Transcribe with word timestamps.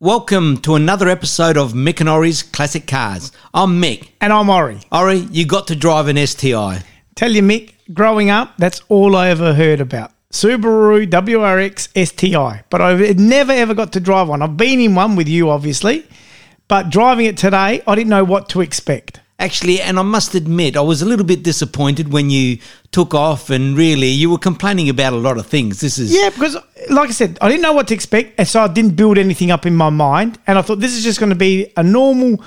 Welcome 0.00 0.58
to 0.58 0.74
another 0.74 1.08
episode 1.08 1.56
of 1.56 1.72
Mick 1.72 2.00
and 2.00 2.08
Ori's 2.10 2.42
Classic 2.42 2.86
Cars. 2.86 3.32
I'm 3.54 3.80
Mick. 3.80 4.10
And 4.20 4.30
I'm 4.30 4.50
Ori. 4.50 4.80
Ori, 4.92 5.20
you 5.30 5.46
got 5.46 5.68
to 5.68 5.74
drive 5.74 6.08
an 6.08 6.18
STI. 6.18 6.82
Tell 7.14 7.32
you, 7.32 7.40
Mick, 7.40 7.72
growing 7.94 8.28
up, 8.28 8.58
that's 8.58 8.82
all 8.90 9.16
I 9.16 9.30
ever 9.30 9.54
heard 9.54 9.80
about. 9.80 10.12
Subaru 10.30 11.08
WRX 11.08 11.88
STI. 12.06 12.64
But 12.68 12.82
I've 12.82 13.18
never 13.18 13.52
ever 13.52 13.72
got 13.72 13.94
to 13.94 14.00
drive 14.00 14.28
one. 14.28 14.42
I've 14.42 14.58
been 14.58 14.80
in 14.80 14.94
one 14.94 15.16
with 15.16 15.28
you, 15.28 15.48
obviously. 15.48 16.06
But 16.68 16.90
driving 16.90 17.24
it 17.24 17.38
today, 17.38 17.80
I 17.86 17.94
didn't 17.94 18.10
know 18.10 18.22
what 18.22 18.50
to 18.50 18.60
expect. 18.60 19.20
Actually, 19.38 19.82
and 19.82 19.98
I 19.98 20.02
must 20.02 20.34
admit, 20.34 20.78
I 20.78 20.80
was 20.80 21.02
a 21.02 21.04
little 21.06 21.24
bit 21.26 21.42
disappointed 21.42 22.10
when 22.10 22.30
you 22.30 22.58
took 22.90 23.12
off 23.12 23.50
and 23.50 23.76
really 23.76 24.08
you 24.08 24.30
were 24.30 24.38
complaining 24.38 24.88
about 24.88 25.12
a 25.12 25.16
lot 25.16 25.36
of 25.36 25.46
things. 25.46 25.80
This 25.80 25.98
is. 25.98 26.14
Yeah, 26.14 26.30
because 26.30 26.56
like 26.88 27.10
I 27.10 27.12
said, 27.12 27.36
I 27.42 27.50
didn't 27.50 27.60
know 27.60 27.74
what 27.74 27.88
to 27.88 27.94
expect. 27.94 28.32
And 28.38 28.48
so 28.48 28.62
I 28.62 28.68
didn't 28.68 28.96
build 28.96 29.18
anything 29.18 29.50
up 29.50 29.66
in 29.66 29.76
my 29.76 29.90
mind. 29.90 30.38
And 30.46 30.58
I 30.58 30.62
thought 30.62 30.80
this 30.80 30.94
is 30.96 31.04
just 31.04 31.20
going 31.20 31.30
to 31.30 31.36
be 31.36 31.70
a 31.76 31.82
normal. 31.82 32.42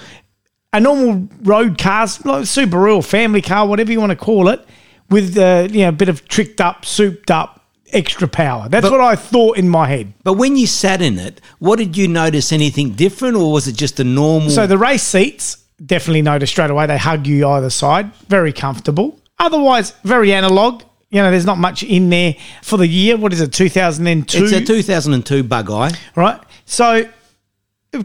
A 0.71 0.79
normal 0.79 1.27
road 1.41 1.79
car, 1.79 2.01
like 2.25 2.43
Subaru 2.43 2.97
or 2.97 3.01
family 3.01 3.41
car, 3.41 3.65
whatever 3.67 3.91
you 3.91 3.99
want 3.99 4.11
to 4.11 4.15
call 4.15 4.49
it, 4.49 4.63
with 5.09 5.35
uh, 5.35 5.67
you 5.67 5.79
know 5.79 5.89
a 5.89 5.91
bit 5.91 6.09
of 6.09 6.27
tricked 6.27 6.61
up, 6.61 6.85
souped 6.85 7.31
up 7.31 7.65
extra 7.91 8.27
power. 8.27 8.69
That's 8.69 8.83
But- 8.83 8.91
what 8.91 9.01
I 9.01 9.15
thought 9.15 9.57
in 9.57 9.67
my 9.67 9.87
head. 9.87 10.13
But 10.23 10.33
when 10.33 10.55
you 10.55 10.67
sat 10.67 11.01
in 11.01 11.17
it, 11.17 11.41
what 11.57 11.79
did 11.79 11.97
you 11.97 12.07
notice? 12.07 12.51
Anything 12.51 12.91
different, 12.91 13.35
or 13.35 13.51
was 13.51 13.67
it 13.67 13.75
just 13.75 13.99
a 13.99 14.03
normal? 14.03 14.51
So 14.51 14.67
the 14.67 14.77
race 14.77 15.01
seats 15.01 15.57
definitely 15.85 16.21
notice 16.21 16.49
straight 16.49 16.69
away. 16.69 16.85
They 16.87 16.97
hug 16.97 17.27
you 17.27 17.47
either 17.47 17.69
side, 17.69 18.13
very 18.27 18.53
comfortable. 18.53 19.19
Otherwise, 19.37 19.91
very 20.03 20.33
analog. 20.33 20.83
You 21.09 21.21
know, 21.21 21.31
there's 21.31 21.45
not 21.45 21.57
much 21.57 21.81
in 21.81 22.09
there 22.09 22.35
for 22.61 22.77
the 22.77 22.87
year. 22.87 23.17
What 23.17 23.33
is 23.33 23.41
it, 23.41 23.51
2002? 23.51 24.43
it's 24.43 24.53
a 24.53 24.63
2002 24.63 25.43
Bug 25.43 25.71
Eye. 25.71 25.91
right? 26.15 26.39
So 26.65 27.09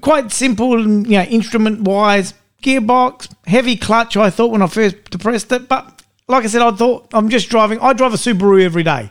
quite 0.01 0.33
simple, 0.33 0.81
you 0.81 1.19
know, 1.19 1.23
instrument 1.25 1.83
wise, 1.83 2.35
gearbox, 2.63 3.33
heavy 3.47 3.77
clutch. 3.77 4.17
I 4.17 4.31
thought 4.31 4.51
when 4.51 4.63
I 4.63 4.67
first 4.67 5.11
depressed 5.11 5.53
it, 5.53 5.69
but 5.69 6.03
like 6.29 6.45
I 6.45 6.47
said, 6.47 6.63
I 6.63 6.71
thought 6.71 7.09
I'm 7.13 7.29
just 7.29 7.51
driving. 7.51 7.79
I 7.81 7.93
drive 7.93 8.15
a 8.15 8.17
Subaru 8.17 8.63
every 8.63 8.83
day, 8.83 9.11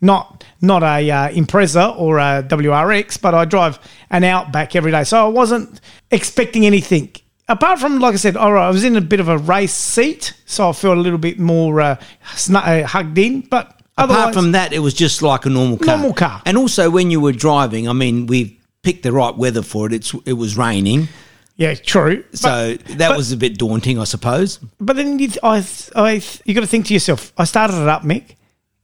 not 0.00 0.44
not 0.62 0.82
a 0.82 1.10
uh, 1.10 1.28
Impreza 1.28 1.98
or 1.98 2.18
a 2.18 2.42
WRX, 2.42 3.20
but 3.20 3.34
I 3.34 3.44
drive 3.44 3.78
an 4.10 4.24
Outback 4.24 4.74
every 4.74 4.90
day. 4.90 5.04
So 5.04 5.26
I 5.26 5.28
wasn't 5.28 5.80
expecting 6.10 6.64
anything. 6.64 7.10
Apart 7.48 7.78
from, 7.78 8.00
like 8.00 8.14
I 8.14 8.16
said, 8.16 8.36
all 8.36 8.52
right, 8.52 8.66
I 8.66 8.70
was 8.70 8.82
in 8.82 8.96
a 8.96 9.00
bit 9.00 9.20
of 9.20 9.28
a 9.28 9.38
race 9.38 9.72
seat, 9.74 10.34
so 10.46 10.68
I 10.68 10.72
felt 10.72 10.98
a 10.98 11.00
little 11.00 11.18
bit 11.18 11.38
more 11.38 11.80
uh, 11.80 11.96
snu- 12.34 12.82
uh, 12.82 12.86
hugged 12.86 13.16
in. 13.18 13.42
But 13.42 13.80
Apart 13.96 14.34
from 14.34 14.52
that, 14.52 14.72
it 14.72 14.80
was 14.80 14.94
just 14.94 15.22
like 15.22 15.46
a 15.46 15.48
normal 15.50 15.78
car. 15.78 15.96
Normal 15.96 16.12
car. 16.14 16.42
And 16.44 16.56
also, 16.58 16.90
when 16.90 17.10
you 17.10 17.20
were 17.20 17.32
driving, 17.32 17.88
I 17.88 17.92
mean, 17.92 18.26
we 18.26 18.58
picked 18.82 19.04
the 19.04 19.12
right 19.12 19.34
weather 19.36 19.62
for 19.62 19.86
it. 19.86 19.92
It's 19.92 20.12
it 20.24 20.32
was 20.34 20.56
raining, 20.56 21.08
yeah, 21.56 21.74
true. 21.74 22.24
so 22.32 22.74
that 22.74 23.08
but- 23.08 23.16
was 23.16 23.30
a 23.32 23.36
bit 23.36 23.58
daunting, 23.58 23.98
I 23.98 24.04
suppose. 24.04 24.58
But 24.80 24.96
then 24.96 25.18
you, 25.18 25.30
I, 25.42 25.64
I, 25.94 26.22
you 26.44 26.52
got 26.52 26.60
to 26.62 26.66
think 26.66 26.86
to 26.86 26.94
yourself. 26.94 27.32
I 27.38 27.44
started 27.44 27.80
it 27.80 27.88
up, 27.88 28.02
Mick, 28.02 28.34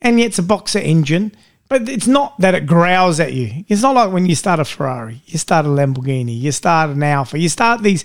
and 0.00 0.19
yet 0.20 0.26
it's 0.26 0.38
a 0.38 0.42
boxer 0.42 0.78
engine. 0.78 1.32
But 1.69 1.88
it's 1.88 2.06
not 2.06 2.38
that 2.38 2.54
it 2.54 2.66
growls 2.66 3.19
at 3.19 3.32
you. 3.32 3.64
It's 3.66 3.80
not 3.80 3.94
like 3.94 4.12
when 4.12 4.26
you 4.26 4.34
start 4.34 4.60
a 4.60 4.64
Ferrari, 4.64 5.22
you 5.26 5.38
start 5.38 5.64
a 5.64 5.70
Lamborghini, 5.70 6.38
you 6.38 6.52
start 6.52 6.91
an 6.91 7.02
Alfa, 7.02 7.38
you 7.38 7.48
start 7.48 7.82
these, 7.82 8.04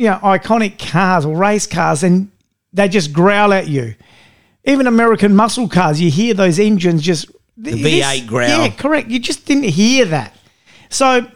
you 0.00 0.06
know, 0.06 0.18
iconic 0.22 0.78
cars 0.78 1.26
or 1.26 1.36
race 1.36 1.66
cars, 1.66 2.02
and 2.02 2.30
they 2.72 2.88
just 2.88 3.12
growl 3.12 3.52
at 3.52 3.68
you. 3.68 3.94
Even 4.64 4.86
American 4.86 5.36
muscle 5.36 5.68
cars, 5.68 6.00
you 6.00 6.10
hear 6.10 6.32
those 6.32 6.58
engines 6.58 7.02
just 7.02 7.26
the 7.58 7.72
V8 7.72 8.26
growl. 8.26 8.48
Yeah, 8.48 8.70
correct. 8.70 9.10
You 9.10 9.18
just 9.18 9.44
didn't 9.44 9.64
hear 9.64 10.06
that. 10.06 10.34
So. 10.88 11.26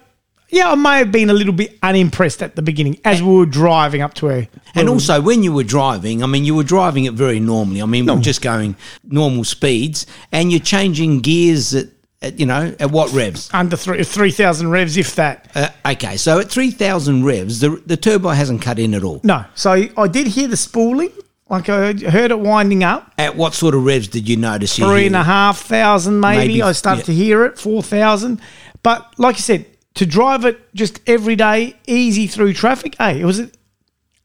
Yeah, 0.51 0.70
I 0.70 0.75
may 0.77 0.98
have 0.98 1.11
been 1.11 1.31
a 1.31 1.33
little 1.33 1.55
bit 1.55 1.77
unimpressed 1.83 2.41
at 2.41 2.55
the 2.55 2.62
beginning 2.62 3.01
as 3.05 3.20
we 3.20 3.35
were 3.35 3.47
driving 3.47 4.03
up 4.03 4.15
to 4.15 4.31
a. 4.31 4.48
And 4.77 4.89
also, 4.89 5.20
when 5.20 5.42
you 5.42 5.53
were 5.53 5.65
driving, 5.65 6.23
I 6.23 6.27
mean, 6.27 6.45
you 6.45 6.55
were 6.55 6.62
driving 6.62 7.07
it 7.07 7.15
very 7.15 7.41
normally. 7.41 7.83
I 7.83 7.87
mean, 7.87 8.07
we 8.07 8.12
we're 8.12 8.20
just 8.20 8.41
going 8.41 8.77
normal 9.03 9.42
speeds, 9.42 10.07
and 10.30 10.53
you're 10.53 10.61
changing 10.61 11.23
gears 11.23 11.74
at, 11.74 11.89
at 12.24 12.40
you 12.40 12.46
know, 12.46 12.74
at 12.80 12.90
what 12.90 13.12
revs? 13.12 13.51
under 13.52 13.77
three 13.77 14.02
three 14.02 14.30
thousand 14.30 14.70
revs, 14.70 14.96
if 14.96 15.14
that. 15.17 15.51
Uh, 15.55 15.68
okay, 15.86 16.17
so 16.17 16.40
at 16.40 16.51
3,000 16.51 17.24
revs, 17.24 17.61
the, 17.61 17.80
the 17.86 17.96
turbo 17.96 18.30
hasn't 18.30 18.62
cut 18.62 18.79
in 18.79 18.95
at 18.95 19.05
all. 19.05 19.20
No, 19.23 19.45
so 19.55 19.85
I 19.96 20.08
did 20.08 20.27
hear 20.27 20.48
the 20.48 20.57
spooling. 20.57 21.12
Like 21.48 21.68
I 21.68 21.92
heard 21.92 22.30
it 22.30 22.39
winding 22.39 22.83
up. 22.83 23.12
At 23.18 23.36
what 23.36 23.55
sort 23.55 23.74
of 23.74 23.85
revs 23.85 24.08
did 24.08 24.29
you 24.29 24.36
notice? 24.36 24.79
you 24.79 24.86
Three 24.86 25.07
and 25.07 25.14
a 25.14 25.23
half 25.23 25.58
thousand, 25.61 26.18
maybe. 26.20 26.39
Maybe, 26.39 26.62
I 26.62 26.73
started 26.73 27.01
yeah. 27.01 27.07
to 27.07 27.14
hear 27.14 27.45
it, 27.45 27.58
four 27.58 27.83
thousand. 27.83 28.41
But 28.83 29.18
like 29.18 29.36
you 29.36 29.42
said, 29.42 29.67
to 29.95 30.06
drive 30.06 30.45
it 30.45 30.58
just 30.74 31.01
every 31.06 31.36
day, 31.36 31.77
easy 31.86 32.27
through 32.27 32.55
traffic. 32.55 32.96
Hey, 32.98 33.20
it 33.20 33.24
was 33.24 33.41
a, 33.41 33.51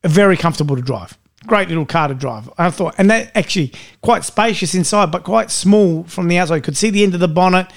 very 0.04 0.38
comfortable 0.38 0.76
to 0.76 0.82
drive. 0.82 1.18
Great 1.48 1.70
little 1.70 1.86
car 1.86 2.10
to 2.10 2.14
drive. 2.14 2.50
I 2.58 2.70
thought, 2.70 2.96
and 2.98 3.10
that 3.10 3.32
actually 3.36 3.72
quite 4.02 4.26
spacious 4.26 4.76
inside, 4.76 5.12
but 5.12 5.24
quite 5.24 5.52
small 5.52 6.04
from 6.04 6.28
the 6.28 6.38
outside. 6.38 6.58
You 6.58 6.62
could 6.62 6.78
see 6.78 6.90
the 6.90 7.04
end 7.04 7.14
of 7.14 7.22
the 7.22 7.30
bonnet 7.30 7.72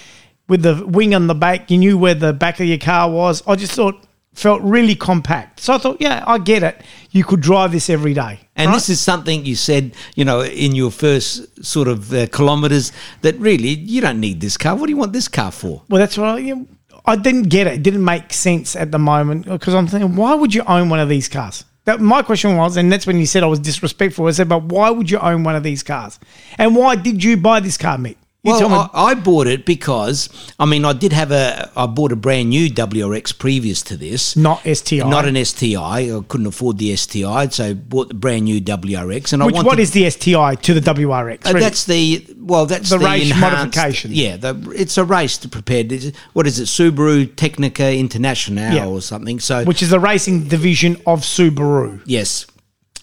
with 0.49 0.63
the 0.63 0.85
wing 0.85 1.15
on 1.15 1.29
the 1.29 1.35
back. 1.35 1.71
You 1.71 1.79
knew 1.79 1.97
where 1.97 2.15
the 2.15 2.33
back 2.33 2.59
of 2.59 2.67
your 2.67 2.79
car 2.79 3.11
was. 3.11 3.43
I 3.47 3.55
just 3.55 3.73
thought 3.73 4.05
felt 4.35 4.63
really 4.63 4.95
compact. 4.95 5.61
So 5.61 5.75
I 5.75 5.79
thought, 5.79 5.99
yeah, 6.01 6.25
I 6.27 6.39
get 6.39 6.63
it. 6.63 6.81
You 7.11 7.25
could 7.25 7.41
drive 7.41 7.73
this 7.73 7.91
every 7.91 8.15
day. 8.15 8.41
And 8.57 8.69
right? 8.69 8.75
this 8.75 8.89
is 8.89 9.01
something 9.01 9.45
you 9.45 9.57
said, 9.57 9.95
you 10.15 10.25
know, 10.25 10.43
in 10.43 10.75
your 10.75 10.91
first 10.91 11.65
sort 11.65 11.89
of 11.89 12.13
uh, 12.13 12.27
kilometres 12.29 12.93
that 13.21 13.39
really 13.39 13.69
you 13.69 14.01
don't 14.01 14.21
need 14.21 14.41
this 14.41 14.57
car. 14.57 14.75
What 14.75 14.87
do 14.87 14.93
you 14.93 14.97
want 14.97 15.13
this 15.13 15.29
car 15.29 15.53
for? 15.53 15.83
Well, 15.89 16.01
that's 16.01 16.17
what 16.17 16.29
I, 16.29 16.39
you 16.39 16.57
know, 16.57 16.67
I 17.05 17.17
didn't 17.17 17.45
get 17.45 17.67
it. 17.67 17.75
It 17.75 17.83
didn't 17.83 18.05
make 18.05 18.33
sense 18.33 18.77
at 18.77 18.91
the 18.91 18.99
moment 18.99 19.47
because 19.47 19.75
I'm 19.75 19.87
thinking, 19.87 20.17
why 20.17 20.35
would 20.35 20.55
you 20.55 20.63
own 20.65 20.89
one 20.89 21.01
of 21.01 21.09
these 21.09 21.29
cars? 21.29 21.65
That 21.85 22.01
my 22.01 22.23
question 22.23 22.57
was, 22.57 22.77
and 22.77 22.93
that's 22.93 23.07
when 23.07 23.19
you 23.19 23.27
said 23.27 23.43
I 23.43 23.47
was 23.47 23.59
disrespectful. 23.59 24.27
I 24.27 24.31
said, 24.31 24.49
but 24.49 24.63
why 24.63 24.91
would 24.91 25.11
you 25.11 25.19
own 25.19 25.43
one 25.43 25.57
of 25.57 25.65
these 25.65 25.83
cars? 25.83 26.21
And 26.57 26.77
why 26.77 26.95
did 26.95 27.25
you 27.25 27.37
buy 27.37 27.59
this 27.59 27.77
car, 27.77 27.99
Mick? 27.99 28.17
You. 28.45 28.55
Well, 28.55 28.91
I, 28.93 29.11
I 29.11 29.15
bought 29.15 29.47
it 29.47 29.65
because 29.65 30.29
I 30.59 30.65
mean 30.67 30.85
I 30.85 30.93
did 30.95 31.13
have 31.13 31.31
a 31.31 31.71
I 31.77 31.87
bought 31.87 32.11
a 32.11 32.17
brand 32.17 32.49
new 32.49 32.69
WRX 32.69 33.39
previous 33.39 33.83
to 33.83 33.97
this. 33.97 34.35
not 34.35 34.63
STI. 34.67 35.09
Not 35.09 35.27
an 35.29 35.43
STI. 35.45 35.77
I 36.17 36.21
couldn't 36.27 36.49
afford 36.49 36.79
the 36.79 36.97
STI, 36.97 37.47
so 37.51 37.73
bought 37.73 38.09
the 38.09 38.15
brand 38.15 38.47
new 38.47 38.61
WRX. 38.61 39.33
And 39.33 39.45
Which 39.45 39.55
I 39.55 39.59
wanted, 39.59 39.67
what 39.69 39.79
is 39.79 39.93
the 39.93 40.11
STI 40.11 40.57
to 40.57 40.75
the 40.75 40.81
WRX? 40.81 41.47
Uh, 41.47 41.53
that's 41.53 41.85
the 41.85 42.27
well. 42.41 42.67
That's 42.67 42.91
The 42.91 42.99
the, 42.99 43.05
race 43.05 43.33
modification. 43.39 44.11
Yeah, 44.13 44.37
the, 44.39 44.73
it's 44.75 44.99
a 44.99 45.05
race 45.05 45.39
to 45.39 45.49
prepared. 45.49 45.93
It's- 45.93 46.13
What 46.33 46.49
is 46.49 46.59
it? 46.59 46.65
Subaru 46.65 47.27
Tecnica 47.37 47.97
International 47.97 48.75
Yeah. 48.75 48.87
or 48.87 49.01
something. 49.03 49.39
So 49.39 49.63
which 49.65 49.83
is 49.85 49.91
the 49.91 50.01
racing 50.01 50.49
division 50.49 50.97
of 51.07 51.21
Subaru. 51.21 52.03
Yes. 52.07 52.47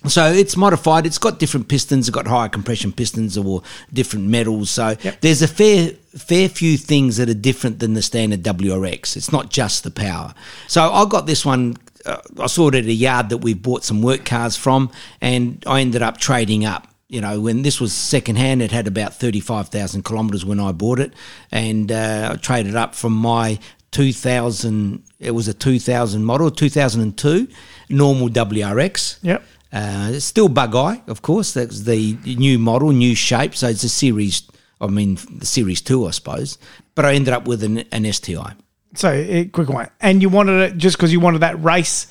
So 0.08 0.32
it's 0.32 0.56
modified. 0.56 1.06
It's 1.06 1.18
got 1.18 1.40
different 1.40 1.68
pistons. 1.68 2.08
It's 2.08 2.16
got 2.16 2.26
higher 2.28 2.48
compression 2.50 2.94
pistons 2.94 3.38
or 3.38 3.64
different 3.92 4.28
metals. 4.28 4.70
So 4.70 4.96
Yep. 5.04 5.22
there's 5.22 5.42
a 5.42 5.48
fair 5.48 5.92
fair 6.18 6.50
few 6.50 6.78
things 6.78 7.18
that 7.18 7.30
are 7.30 7.34
different 7.36 7.80
than 7.80 7.94
the 7.94 8.02
standard 8.02 8.42
WRX. 8.44 9.16
It's 9.18 9.32
not 9.32 9.50
just 9.52 9.84
the 9.84 9.92
power. 9.92 10.34
So 10.68 10.92
I 10.92 11.06
got 11.06 11.28
this 11.28 11.46
one. 11.46 11.76
Uh, 12.06 12.18
I 12.40 12.48
saw 12.48 12.70
it 12.70 12.76
at 12.76 12.86
a 12.86 12.94
yard 12.94 13.30
that 13.30 13.40
we 13.40 13.54
bought 13.54 13.84
some 13.84 14.02
work 14.02 14.24
cars 14.26 14.56
from, 14.56 14.90
and 15.22 15.62
I 15.68 15.82
ended 15.82 16.02
up 16.02 16.18
trading 16.18 16.66
up. 16.66 16.88
You 17.10 17.22
know, 17.22 17.42
when 17.42 17.64
this 17.64 17.82
was 17.82 17.92
secondhand, 17.92 18.62
it 18.62 18.72
had 18.72 18.88
about 18.88 19.16
thirty-five 19.16 19.68
thousand 19.70 20.06
kilometres 20.06 20.46
when 20.46 20.60
I 20.62 20.72
bought 20.72 21.00
it, 21.00 21.14
and 21.52 21.92
uh, 21.92 22.30
I 22.34 22.36
traded 22.38 22.76
up 22.76 22.96
from 22.96 23.14
my 23.14 23.60
two 23.92 24.14
thousand. 24.14 25.04
It 25.20 25.32
was 25.32 25.48
a 25.50 25.54
two 25.54 25.78
thousand 25.78 26.24
model, 26.24 26.50
two 26.52 26.70
thousand 26.70 27.02
and 27.02 27.18
two, 27.18 27.48
normal 27.90 28.30
WRX. 28.30 29.18
Yep. 29.24 29.44
Uh, 29.72 30.10
it's 30.14 30.26
still 30.26 30.50
bug 30.50 30.76
eye, 30.76 31.02
of 31.08 31.22
course. 31.22 31.54
That's 31.54 31.82
the 31.82 32.18
new 32.26 32.58
model, 32.58 32.92
new 32.92 33.16
shape. 33.16 33.56
So 33.56 33.68
it's 33.68 33.84
a 33.84 33.90
series. 33.90 34.44
I 34.82 34.88
mean, 34.88 35.18
the 35.32 35.46
series 35.46 35.82
two, 35.82 36.08
I 36.08 36.12
suppose. 36.12 36.58
But 36.96 37.06
I 37.06 37.14
ended 37.14 37.34
up 37.34 37.48
with 37.48 37.64
an, 37.64 37.80
an 37.92 38.12
STI. 38.12 38.56
So 38.96 39.46
quick 39.54 39.70
one, 39.70 39.90
and 40.02 40.22
you 40.22 40.30
wanted 40.30 40.62
it 40.62 40.78
just 40.78 40.98
because 40.98 41.12
you 41.14 41.20
wanted 41.20 41.40
that 41.42 41.64
race 41.64 42.08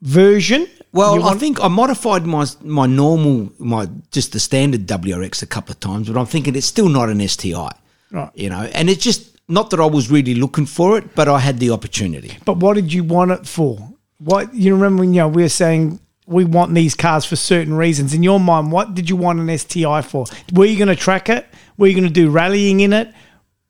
version. 0.00 0.66
Well, 0.92 1.16
You 1.16 1.22
I 1.22 1.34
think 1.34 1.62
I 1.62 1.68
modified 1.68 2.26
my 2.26 2.44
my 2.62 2.86
normal, 2.86 3.52
my 3.58 3.88
just 4.10 4.32
the 4.32 4.40
standard 4.40 4.86
WRX 4.86 5.42
a 5.42 5.46
couple 5.46 5.72
of 5.72 5.80
times, 5.80 6.08
but 6.08 6.18
I'm 6.18 6.26
thinking 6.26 6.56
it's 6.56 6.66
still 6.66 6.88
not 6.88 7.08
an 7.08 7.26
STI. 7.26 7.70
Right. 8.10 8.30
You 8.34 8.50
know, 8.50 8.62
and 8.74 8.90
it's 8.90 9.02
just 9.02 9.38
not 9.48 9.70
that 9.70 9.80
I 9.80 9.86
was 9.86 10.10
really 10.10 10.34
looking 10.34 10.66
for 10.66 10.98
it, 10.98 11.14
but 11.14 11.28
I 11.28 11.38
had 11.38 11.58
the 11.60 11.70
opportunity. 11.70 12.36
But 12.44 12.58
what 12.58 12.74
did 12.74 12.92
you 12.92 13.04
want 13.04 13.30
it 13.30 13.46
for? 13.46 13.78
What 14.18 14.52
you 14.54 14.74
remember 14.74 15.00
when 15.00 15.14
you 15.14 15.20
know 15.20 15.28
we 15.28 15.42
were 15.42 15.48
saying 15.48 16.00
we 16.26 16.44
want 16.44 16.74
these 16.74 16.94
cars 16.94 17.24
for 17.24 17.36
certain 17.36 17.74
reasons. 17.74 18.14
In 18.14 18.22
your 18.22 18.38
mind, 18.40 18.70
what 18.72 18.94
did 18.94 19.10
you 19.10 19.16
want 19.16 19.40
an 19.40 19.58
STI 19.58 20.02
for? 20.02 20.26
Were 20.52 20.64
you 20.64 20.76
going 20.78 20.88
to 20.88 20.96
track 20.96 21.28
it? 21.28 21.46
Were 21.76 21.86
you 21.88 21.94
going 21.94 22.06
to 22.06 22.10
do 22.12 22.30
rallying 22.30 22.80
in 22.80 22.92
it? 22.92 23.12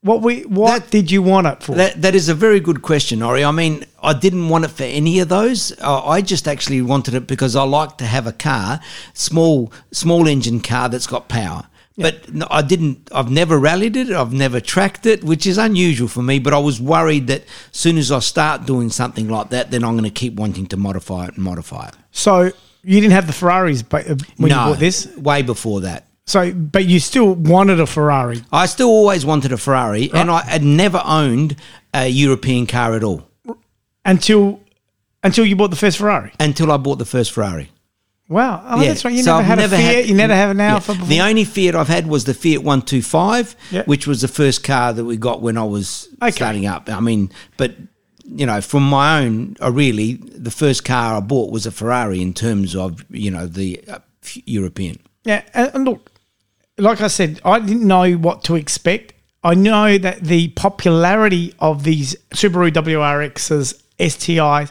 What 0.03 0.21
we 0.21 0.41
what 0.43 0.83
That- 0.83 0.91
did 0.91 1.11
you 1.13 1.23
want 1.23 1.47
it 1.47 1.63
for? 1.63 1.77
That 1.77 2.03
that 2.03 2.15
is 2.17 2.29
a 2.29 2.35
very 2.35 2.59
good 2.59 2.83
question, 2.83 3.23
Ori. 3.23 3.45
I 3.45 3.53
mean, 3.53 3.85
I 4.03 4.13
didn't 4.15 4.49
want 4.49 4.65
it 4.65 4.73
for 4.73 4.83
any 4.83 5.21
of 5.21 5.29
those. 5.29 5.73
Uh, 5.81 6.05
I 6.05 6.21
just 6.23 6.49
actually 6.49 6.83
wanted 6.83 7.15
it 7.15 7.29
because 7.29 7.55
I 7.55 7.63
like 7.63 7.99
to 7.99 8.05
have 8.05 8.27
a 8.27 8.33
car, 8.33 8.81
small 9.15 9.73
small 9.93 10.27
engine 10.27 10.61
car 10.61 10.89
that's 10.89 11.07
got 11.07 11.29
power. 11.29 11.69
But 11.97 12.25
I 12.51 12.63
didn't. 12.63 13.11
I've 13.15 13.31
never 13.31 13.59
rallied 13.61 13.97
it. 13.97 14.11
I've 14.11 14.33
never 14.33 14.61
tracked 14.61 15.07
it, 15.07 15.23
which 15.23 15.47
is 15.47 15.57
unusual 15.59 16.09
for 16.09 16.23
me. 16.23 16.41
But 16.41 16.53
I 16.55 16.59
was 16.59 16.81
worried 16.81 17.29
that 17.29 17.43
as 17.43 17.77
soon 17.79 17.97
as 17.97 18.11
I 18.11 18.19
start 18.21 18.67
doing 18.67 18.91
something 18.91 19.29
like 19.29 19.51
that, 19.51 19.71
then 19.71 19.85
I'm 19.85 19.93
going 19.93 20.05
to 20.05 20.11
keep 20.11 20.35
wanting 20.35 20.67
to 20.69 20.77
modify 20.77 21.27
it 21.27 21.35
and 21.35 21.45
modify 21.45 21.89
it. 21.89 21.95
So 22.13 22.53
you 22.85 23.01
didn't 23.01 23.13
have 23.13 23.27
the 23.27 23.33
Ferraris 23.33 23.83
ba- 23.83 24.13
uh, 24.13 24.17
when 24.37 24.51
no, 24.51 24.65
you 24.67 24.71
bought 24.73 24.79
this. 24.79 25.07
way 25.17 25.43
before 25.43 25.81
that. 25.83 26.07
So, 26.27 26.53
but 26.53 26.85
you 26.85 27.01
still 27.01 27.35
wanted 27.35 27.81
a 27.81 27.87
Ferrari. 27.87 28.43
I 28.53 28.67
still 28.67 28.89
always 28.89 29.27
wanted 29.27 29.51
a 29.53 29.57
Ferrari, 29.59 30.11
and 30.13 30.31
I 30.31 30.43
had 30.43 30.63
never 30.63 31.03
owned 31.05 31.57
a 31.93 32.07
European 32.07 32.67
car 32.67 32.95
at 32.95 33.03
all 33.03 33.27
until 34.05 34.61
until 35.25 35.45
you 35.45 35.57
bought 35.57 35.71
the 35.71 35.77
first 35.77 35.99
Ferrari. 35.99 36.33
until 36.41 36.71
I 36.73 36.77
bought 36.77 36.99
the 36.99 37.05
first 37.05 37.33
Ferrari. 37.33 37.71
Wow, 38.29 38.65
oh, 38.67 38.81
that's 38.81 39.05
right. 39.05 39.13
You 39.13 39.23
so 39.23 39.33
never 39.33 39.41
I've 39.43 39.47
had 39.47 39.59
never 39.59 39.75
a 39.75 39.79
Fiat. 39.79 39.95
had- 39.95 40.09
you 40.09 40.15
never 40.15 40.35
had 40.35 40.51
an 40.51 40.59
Yeah. 40.59 40.73
Alfa 40.75 40.93
before. 40.93 41.09
The 41.09 41.21
only 41.21 41.45
Fiat 41.45 41.75
I've 41.75 41.89
had 41.89 42.07
was 42.07 42.25
the 42.25 42.33
Fiat 42.35 42.63
125, 42.63 43.57
Yeah. 43.71 43.83
which 43.85 44.07
was 44.07 44.23
the 44.23 44.29
first 44.29 44.65
car 44.65 44.93
that 44.95 45.05
we 45.05 45.17
got 45.17 45.43
when 45.43 45.59
I 45.59 45.65
was 45.65 46.09
Okay. 46.23 46.31
starting 46.31 46.67
up. 46.67 46.89
I 46.91 47.01
mean, 47.01 47.31
but 47.59 47.75
you 48.25 48.47
know, 48.47 48.61
from 48.61 48.89
my 48.89 49.21
own, 49.23 49.57
I 49.61 49.69
really 49.69 50.15
the 50.15 50.51
first 50.51 50.85
car 50.85 51.17
I 51.17 51.21
bought 51.21 51.53
was 51.53 51.67
a 51.67 51.71
Ferrari 51.71 52.21
in 52.21 52.35
terms 52.35 52.75
of 52.75 53.05
you 53.11 53.31
know 53.31 53.47
the 53.47 53.83
uh, 53.89 53.99
European. 54.45 54.99
Yeah, 55.25 55.43
and 55.55 55.71
and 55.75 55.85
look, 55.85 56.11
like 56.79 57.01
I 57.01 57.09
said, 57.09 57.41
I 57.45 57.61
didn't 57.61 57.87
know 57.87 58.13
what 58.15 58.45
to 58.45 58.57
expect. 58.57 59.15
I 59.45 59.55
know 59.55 59.99
that 59.99 60.21
the 60.21 60.49
popularity 60.49 61.55
of 61.59 61.83
these 61.83 62.15
Subaru 62.31 62.71
WRXs, 62.71 63.83
STIs, 63.99 64.71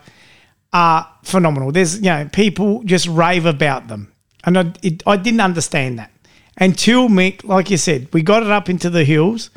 are 0.73 1.09
phenomenal. 1.23 1.71
There's, 1.71 1.97
you 1.97 2.05
know, 2.05 2.29
people 2.31 2.83
just 2.83 3.07
rave 3.07 3.45
about 3.45 3.89
them. 3.89 4.13
And 4.45 4.57
I, 4.57 4.73
it, 4.81 5.03
I 5.05 5.17
didn't 5.17 5.41
understand 5.41 5.99
that 5.99 6.11
until 6.57 7.09
Mick, 7.09 7.43
like 7.43 7.69
you 7.69 7.77
said, 7.77 8.07
we 8.13 8.21
got 8.21 8.43
it 8.43 8.51
up 8.51 8.69
into 8.69 8.89
the 8.89 9.03
hills 9.03 9.49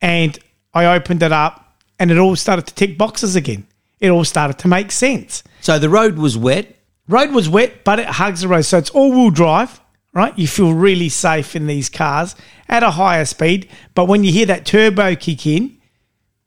and 0.00 0.38
I 0.74 0.86
opened 0.86 1.22
it 1.22 1.32
up 1.32 1.69
and 2.00 2.10
it 2.10 2.18
all 2.18 2.34
started 2.34 2.66
to 2.66 2.74
tick 2.74 2.98
boxes 2.98 3.36
again. 3.36 3.66
It 4.00 4.08
all 4.08 4.24
started 4.24 4.58
to 4.60 4.68
make 4.68 4.90
sense. 4.90 5.44
So 5.60 5.78
the 5.78 5.90
road 5.90 6.18
was 6.18 6.36
wet. 6.36 6.74
Road 7.06 7.30
was 7.32 7.48
wet, 7.48 7.84
but 7.84 8.00
it 8.00 8.06
hugs 8.06 8.40
the 8.40 8.48
road. 8.48 8.62
So 8.62 8.78
it's 8.78 8.90
all 8.90 9.10
wheel 9.10 9.30
drive, 9.30 9.80
right? 10.14 10.36
You 10.38 10.48
feel 10.48 10.72
really 10.72 11.10
safe 11.10 11.54
in 11.54 11.66
these 11.66 11.90
cars 11.90 12.34
at 12.68 12.82
a 12.82 12.90
higher 12.90 13.26
speed. 13.26 13.68
But 13.94 14.06
when 14.06 14.24
you 14.24 14.32
hear 14.32 14.46
that 14.46 14.64
turbo 14.64 15.14
kick 15.14 15.46
in, 15.46 15.76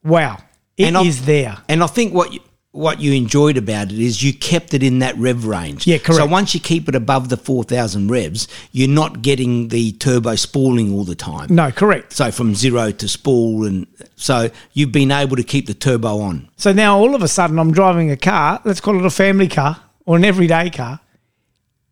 wow, 0.04 0.40
it 0.76 0.96
And 0.96 1.08
is 1.08 1.26
there. 1.26 1.60
And 1.70 1.84
I 1.84 1.88
think 1.88 2.14
what 2.14 2.34
you, 2.34 2.40
what 2.74 3.00
you 3.00 3.14
enjoyed 3.14 3.56
about 3.56 3.92
it 3.92 4.00
is 4.00 4.24
you 4.24 4.34
kept 4.34 4.74
it 4.74 4.82
in 4.82 4.98
that 5.00 5.16
rev 5.18 5.46
range. 5.46 5.86
Yeah, 5.86 6.00
correct. 6.00 6.18
So 6.18 6.26
once 6.26 6.56
you 6.56 6.60
keep 6.60 6.90
it 6.90 6.96
above 6.96 7.30
the 7.30 7.38
4,000 7.38 8.10
revs, 8.10 8.48
you're 8.72 8.90
not 8.90 9.22
getting 9.22 9.68
the 9.68 9.92
turbo 9.94 10.36
spooling 10.36 10.92
all 10.92 11.04
the 11.04 11.14
time. 11.14 11.54
No, 11.54 11.72
correct. 11.72 12.14
So 12.14 12.32
from 12.32 12.56
zero 12.56 12.90
to 12.90 13.08
spool, 13.08 13.66
and 13.66 13.86
so 14.16 14.50
you've 14.74 14.92
been 14.92 15.12
able 15.12 15.36
to 15.36 15.44
keep 15.44 15.68
the 15.68 15.76
turbo 15.76 16.20
on. 16.20 16.50
So 16.58 16.74
now 16.74 16.98
all 16.98 17.14
of 17.14 17.22
a 17.22 17.28
sudden 17.28 17.60
I'm 17.60 17.72
driving 17.72 18.10
a 18.10 18.18
car, 18.18 18.60
let's 18.66 18.82
call 18.82 18.98
it 19.00 19.06
a 19.06 19.12
family 19.12 19.48
car 19.48 19.80
or 20.08 20.18
an 20.18 20.26
everyday 20.26 20.72
car, 20.72 21.00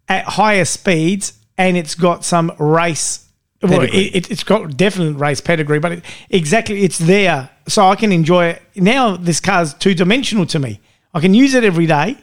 at 0.07 0.25
higher 0.25 0.65
speeds 0.65 1.33
and 1.59 1.77
it's 1.77 1.93
got 1.93 2.25
some 2.25 2.51
race. 2.57 3.27
Well, 3.63 3.81
it, 3.81 3.93
it, 3.93 4.31
it's 4.31 4.43
got 4.43 4.75
definite 4.75 5.13
race 5.13 5.39
pedigree, 5.39 5.79
but 5.79 5.91
it, 5.91 6.05
exactly, 6.29 6.83
it's 6.83 6.97
there. 6.97 7.49
So 7.67 7.87
I 7.87 7.95
can 7.95 8.11
enjoy 8.11 8.47
it. 8.47 8.61
Now 8.75 9.15
this 9.15 9.39
car's 9.39 9.73
two 9.73 9.93
dimensional 9.93 10.45
to 10.47 10.59
me. 10.59 10.79
I 11.13 11.19
can 11.19 11.33
use 11.33 11.53
it 11.53 11.63
every 11.63 11.85
day, 11.85 12.17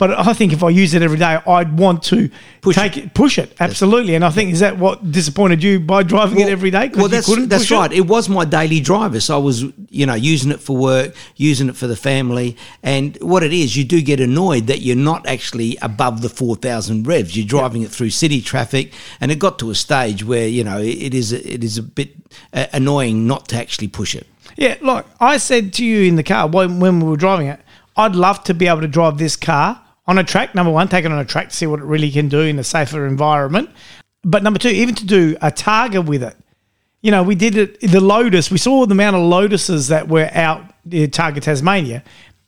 but 0.00 0.18
I 0.18 0.32
think 0.32 0.52
if 0.52 0.64
I 0.64 0.70
use 0.70 0.94
it 0.94 1.02
every 1.02 1.18
day, 1.18 1.38
I'd 1.46 1.78
want 1.78 2.02
to 2.04 2.30
Push 2.62 2.74
take 2.74 2.96
it. 2.96 3.14
push 3.14 3.38
it 3.38 3.54
absolutely. 3.60 4.14
And 4.14 4.24
I 4.24 4.30
think 4.30 4.50
is 4.50 4.60
that 4.60 4.78
what 4.78 5.12
disappointed 5.12 5.62
you 5.62 5.78
by 5.78 6.02
driving 6.02 6.40
it 6.40 6.48
every 6.48 6.70
day? 6.70 6.88
Well, 6.88 7.02
you 7.02 7.08
that's 7.08 7.26
couldn't 7.26 7.50
that's 7.50 7.64
push 7.64 7.70
it? 7.72 7.76
right. 7.76 7.92
It? 7.92 8.06
was 8.08 8.28
my 8.28 8.44
daily 8.46 8.80
driver, 8.80 9.20
so 9.20 9.34
I 9.36 9.38
was 9.42 9.62
you 9.90 10.06
know 10.06 10.14
using 10.14 10.50
it 10.50 10.60
for 10.60 10.76
work, 10.76 11.14
using 11.36 11.68
it 11.68 11.76
for 11.76 11.86
the 11.86 11.96
family, 11.96 12.56
and 12.82 13.16
what 13.20 13.42
it 13.42 13.52
is, 13.52 13.76
you 13.76 13.84
do 13.84 14.00
get 14.00 14.20
annoyed 14.20 14.66
that 14.68 14.80
you're 14.80 14.96
not 14.96 15.26
actually 15.28 15.76
above 15.82 16.22
the 16.22 16.30
four 16.30 16.56
thousand 16.56 17.06
revs. 17.06 17.36
You're 17.36 17.46
driving 17.46 17.82
it 17.82 17.90
through 17.90 18.10
city 18.10 18.40
traffic, 18.40 18.92
and 19.20 19.30
it 19.30 19.38
got 19.38 19.58
to 19.58 19.70
a 19.70 19.74
stage 19.74 20.24
where 20.24 20.48
you 20.48 20.64
know 20.64 20.78
it, 20.78 20.96
it 21.02 21.14
is 21.14 21.30
it 21.32 21.62
is 21.62 21.76
a 21.76 21.82
bit 21.82 22.16
uh, 22.54 22.66
annoying 22.72 23.26
not 23.26 23.48
to 23.48 23.56
actually 23.56 23.88
push 23.88 24.14
it. 24.14 24.26
Yeah, 24.56 24.76
like 24.80 25.04
I 25.20 25.36
said 25.36 25.74
to 25.74 25.84
you 25.84 26.08
in 26.08 26.16
the 26.16 26.22
car 26.22 26.48
when, 26.48 26.80
when 26.80 27.00
we 27.00 27.08
were 27.08 27.16
driving 27.18 27.46
it, 27.48 27.60
I'd 27.96 28.16
love 28.16 28.42
to 28.44 28.54
be 28.54 28.66
able 28.66 28.80
to 28.80 28.88
drive 28.88 29.18
this 29.18 29.36
car 29.36 29.80
on 30.10 30.18
a 30.18 30.24
track. 30.24 30.56
Number 30.56 30.72
one, 30.72 30.88
take 30.88 31.04
it 31.04 31.12
on 31.12 31.20
a 31.20 31.24
track 31.24 31.50
to 31.50 31.56
see 31.56 31.66
what 31.68 31.78
it 31.78 31.84
really 31.84 32.10
can 32.10 32.28
do 32.28 32.40
in 32.40 32.58
a 32.58 32.64
safer 32.64 33.06
environment. 33.06 33.70
But 34.24 34.42
number 34.42 34.58
two, 34.58 34.68
even 34.68 34.96
to 34.96 35.06
do 35.06 35.36
a 35.40 35.52
Targa 35.52 36.04
with 36.04 36.24
it. 36.24 36.36
You 37.00 37.12
know, 37.12 37.22
we 37.22 37.36
did 37.36 37.56
it, 37.56 37.80
the 37.80 38.00
Lotus, 38.00 38.50
we 38.50 38.58
saw 38.58 38.84
the 38.86 38.92
amount 38.92 39.14
of 39.14 39.22
Lotuses 39.22 39.88
that 39.88 40.08
were 40.08 40.28
out 40.32 40.64
near 40.84 41.06
Targa 41.06 41.40
Tasmania. 41.40 42.02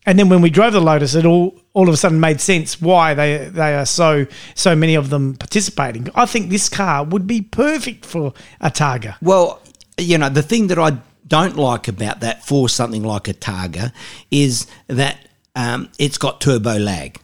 And 0.05 0.19
then 0.19 0.29
when 0.29 0.43
we 0.43 0.51
drove 0.51 0.73
the 0.73 0.81
Lotus, 0.81 1.15
it 1.15 1.25
all 1.25 1.57
all 1.73 1.89
of 1.89 1.95
a 1.95 1.97
sudden 1.97 2.19
made 2.19 2.41
sense 2.41 2.83
why 2.83 3.15
they 3.15 3.49
they 3.49 3.77
are 3.77 3.87
so 3.87 4.27
so 4.57 4.75
many 4.75 4.97
of 4.97 5.11
them 5.11 5.37
participating. 5.37 6.09
I 6.17 6.27
think 6.27 6.51
this 6.51 6.69
car 6.69 7.05
would 7.05 7.29
be 7.29 7.41
perfect 7.41 8.05
for 8.05 8.35
a 8.61 8.73
Targa. 8.73 9.15
Well, 9.23 9.63
you 9.97 10.19
know, 10.19 10.29
the 10.29 10.43
thing 10.43 10.67
that 10.67 10.79
I 10.81 10.99
don't 11.29 11.57
like 11.57 11.87
about 11.87 12.19
that 12.21 12.45
for 12.45 12.69
something 12.69 13.05
like 13.05 13.29
a 13.29 13.35
Targa 13.35 13.93
is 14.33 14.67
that 14.89 15.17
um, 15.55 15.89
it's 16.01 16.19
got 16.19 16.41
turbo 16.41 16.79
lag. 16.79 17.22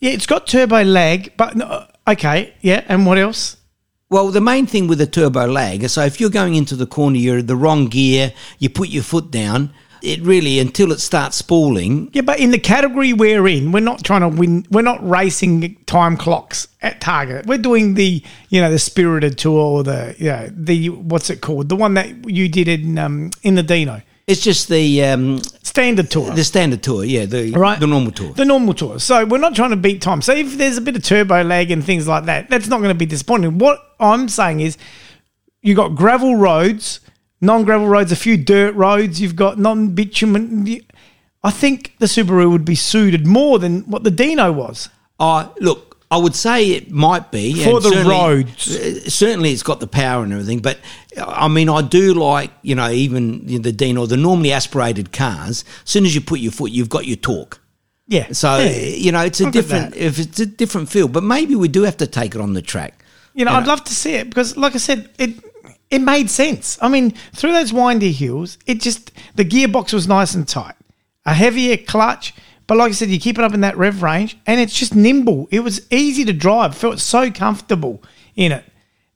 Yeah, 0.00 0.10
it's 0.10 0.26
got 0.26 0.46
turbo 0.46 0.82
lag, 0.82 1.32
but 1.36 1.56
no, 1.56 1.86
okay, 2.06 2.54
yeah. 2.60 2.84
And 2.88 3.06
what 3.06 3.18
else? 3.18 3.56
Well, 4.08 4.30
the 4.30 4.40
main 4.40 4.66
thing 4.66 4.86
with 4.86 4.98
the 4.98 5.06
turbo 5.06 5.46
lag, 5.46 5.88
so 5.88 6.02
if 6.02 6.20
you're 6.20 6.30
going 6.30 6.54
into 6.54 6.76
the 6.76 6.86
corner, 6.86 7.16
you're 7.16 7.42
the 7.42 7.56
wrong 7.56 7.86
gear, 7.86 8.32
you 8.58 8.68
put 8.68 8.88
your 8.88 9.02
foot 9.02 9.30
down, 9.30 9.72
it 10.02 10.20
really, 10.22 10.60
until 10.60 10.92
it 10.92 11.00
starts 11.00 11.36
spooling, 11.36 12.10
Yeah, 12.12 12.22
but 12.22 12.38
in 12.38 12.50
the 12.50 12.58
category 12.58 13.12
we're 13.12 13.48
in, 13.48 13.72
we're 13.72 13.80
not 13.80 14.04
trying 14.04 14.20
to 14.20 14.28
win. 14.28 14.66
We're 14.70 14.82
not 14.82 15.06
racing 15.08 15.76
time 15.86 16.16
clocks 16.16 16.68
at 16.82 17.00
Targa. 17.00 17.44
We're 17.46 17.58
doing 17.58 17.94
the 17.94 18.22
you 18.50 18.60
know 18.60 18.70
the 18.70 18.78
spirited 18.78 19.38
tour 19.38 19.58
or 19.58 19.82
the 19.82 20.14
you 20.18 20.26
know, 20.26 20.48
the 20.52 20.90
what's 20.90 21.30
it 21.30 21.40
called? 21.40 21.68
The 21.68 21.76
one 21.76 21.94
that 21.94 22.30
you 22.30 22.48
did 22.48 22.68
in 22.68 22.98
um, 22.98 23.30
in 23.42 23.54
the 23.54 23.62
Dino 23.62 24.02
it's 24.26 24.40
just 24.40 24.68
the 24.68 25.04
um, 25.04 25.38
standard 25.62 26.10
tour. 26.10 26.30
the 26.32 26.42
standard 26.42 26.82
tour, 26.82 27.04
yeah, 27.04 27.26
the 27.26 27.52
right? 27.52 27.78
the 27.78 27.86
normal 27.86 28.10
tour. 28.10 28.32
The 28.32 28.44
normal 28.44 28.74
tour. 28.74 28.98
So 28.98 29.24
we're 29.24 29.38
not 29.38 29.54
trying 29.54 29.70
to 29.70 29.76
beat 29.76 30.02
time. 30.02 30.20
So 30.20 30.32
if 30.32 30.58
there's 30.58 30.76
a 30.76 30.80
bit 30.80 30.96
of 30.96 31.04
turbo 31.04 31.44
lag 31.44 31.70
and 31.70 31.84
things 31.84 32.08
like 32.08 32.24
that, 32.24 32.50
that's 32.50 32.66
not 32.66 32.78
going 32.78 32.88
to 32.88 32.98
be 32.98 33.06
disappointing. 33.06 33.58
What 33.58 33.94
I'm 34.00 34.28
saying 34.28 34.60
is, 34.60 34.76
you've 35.62 35.76
got 35.76 35.94
gravel 35.94 36.34
roads, 36.34 37.00
non-gravel 37.40 37.86
roads, 37.86 38.10
a 38.10 38.16
few 38.16 38.36
dirt 38.36 38.74
roads. 38.74 39.20
You've 39.20 39.36
got 39.36 39.58
non-bitumen. 39.58 40.80
I 41.44 41.50
think 41.52 41.94
the 42.00 42.06
Subaru 42.06 42.50
would 42.50 42.64
be 42.64 42.74
suited 42.74 43.26
more 43.26 43.60
than 43.60 43.82
what 43.82 44.02
the 44.02 44.10
Dino 44.10 44.50
was. 44.50 44.88
Oh, 45.20 45.54
look, 45.60 45.95
I 46.10 46.18
would 46.18 46.34
say 46.36 46.70
it 46.70 46.90
might 46.90 47.32
be 47.32 47.64
For 47.64 47.80
the 47.80 48.04
roads. 48.08 48.68
uh, 48.76 49.08
Certainly, 49.10 49.50
it's 49.52 49.64
got 49.64 49.80
the 49.80 49.88
power 49.88 50.22
and 50.22 50.32
everything, 50.32 50.60
but 50.60 50.78
uh, 51.16 51.24
I 51.26 51.48
mean, 51.48 51.68
I 51.68 51.82
do 51.82 52.14
like 52.14 52.50
you 52.62 52.74
know 52.74 52.90
even 52.90 53.44
the 53.62 53.72
Dino, 53.72 54.06
the 54.06 54.16
normally 54.16 54.52
aspirated 54.52 55.12
cars. 55.12 55.64
As 55.84 55.90
soon 55.90 56.04
as 56.04 56.14
you 56.14 56.20
put 56.20 56.38
your 56.40 56.52
foot, 56.52 56.70
you've 56.70 56.88
got 56.88 57.06
your 57.06 57.16
torque. 57.16 57.58
Yeah. 58.06 58.28
So 58.32 58.58
Yeah. 58.58 58.70
you 58.70 59.10
know, 59.10 59.22
it's 59.22 59.40
a 59.40 59.50
different 59.50 59.96
if 59.96 60.18
it's 60.20 60.38
a 60.38 60.46
different 60.46 60.88
feel, 60.88 61.08
but 61.08 61.24
maybe 61.24 61.56
we 61.56 61.66
do 61.68 61.82
have 61.82 61.96
to 61.96 62.06
take 62.06 62.34
it 62.36 62.40
on 62.40 62.52
the 62.52 62.62
track. 62.62 63.04
You 63.34 63.44
know, 63.44 63.52
I'd 63.52 63.66
love 63.66 63.82
to 63.84 63.94
see 63.94 64.14
it 64.14 64.28
because, 64.28 64.56
like 64.56 64.74
I 64.74 64.78
said, 64.78 65.10
it 65.18 65.30
it 65.90 66.00
made 66.00 66.30
sense. 66.30 66.78
I 66.80 66.88
mean, 66.88 67.12
through 67.34 67.52
those 67.52 67.72
windy 67.72 68.12
hills, 68.12 68.58
it 68.66 68.80
just 68.80 69.10
the 69.34 69.44
gearbox 69.44 69.92
was 69.92 70.06
nice 70.06 70.34
and 70.34 70.46
tight, 70.46 70.74
a 71.24 71.34
heavier 71.34 71.76
clutch. 71.76 72.32
But 72.66 72.78
like 72.78 72.88
I 72.90 72.92
said, 72.92 73.08
you 73.10 73.20
keep 73.20 73.38
it 73.38 73.44
up 73.44 73.54
in 73.54 73.60
that 73.60 73.76
rev 73.76 74.02
range, 74.02 74.36
and 74.46 74.60
it's 74.60 74.72
just 74.74 74.94
nimble. 74.94 75.48
It 75.50 75.60
was 75.60 75.86
easy 75.92 76.24
to 76.24 76.32
drive. 76.32 76.76
Felt 76.76 76.98
so 77.00 77.30
comfortable 77.30 78.02
in 78.34 78.52
it. 78.52 78.64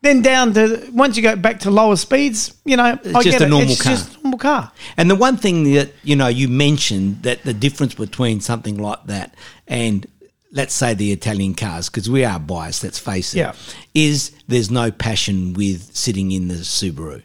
Then 0.03 0.23
down 0.23 0.55
to 0.55 0.89
once 0.95 1.17
you 1.17 1.23
go 1.23 1.37
back 1.37 1.61
to 1.61 1.71
lower 1.71 1.97
speeds, 1.97 2.55
you 2.65 2.77
know, 2.77 2.85
I 2.85 3.23
just 3.23 3.25
get 3.25 3.43
a 3.43 3.45
it. 3.45 3.49
normal 3.51 3.71
it's 3.73 3.83
car. 3.83 3.93
just 3.93 4.17
a 4.17 4.23
normal 4.23 4.39
car. 4.39 4.73
And 4.97 5.11
the 5.11 5.15
one 5.15 5.37
thing 5.37 5.75
that 5.75 5.93
you 6.05 6.17
know 6.17 6.29
you 6.29 6.49
mentioned 6.49 7.23
that 7.25 7.43
the 7.43 7.53
difference 7.53 7.95
between 7.95 8.41
something 8.41 8.79
like 8.79 9.05
that 9.07 9.35
and 9.69 10.07
let's 10.53 10.73
say 10.75 10.95
the 10.95 11.13
Italian 11.13 11.55
cars 11.55 11.91
because 11.91 12.09
we 12.09 12.25
are 12.25 12.41
biased, 12.41 12.83
let's 12.83 12.99
face 12.99 13.35
it, 13.35 13.39
Yeah. 13.41 13.53
is 13.95 14.33
there's 14.49 14.71
no 14.71 14.91
passion 14.91 15.53
with 15.53 15.95
sitting 15.95 16.33
in 16.33 16.49
the 16.49 16.55
Subaru. 16.55 17.23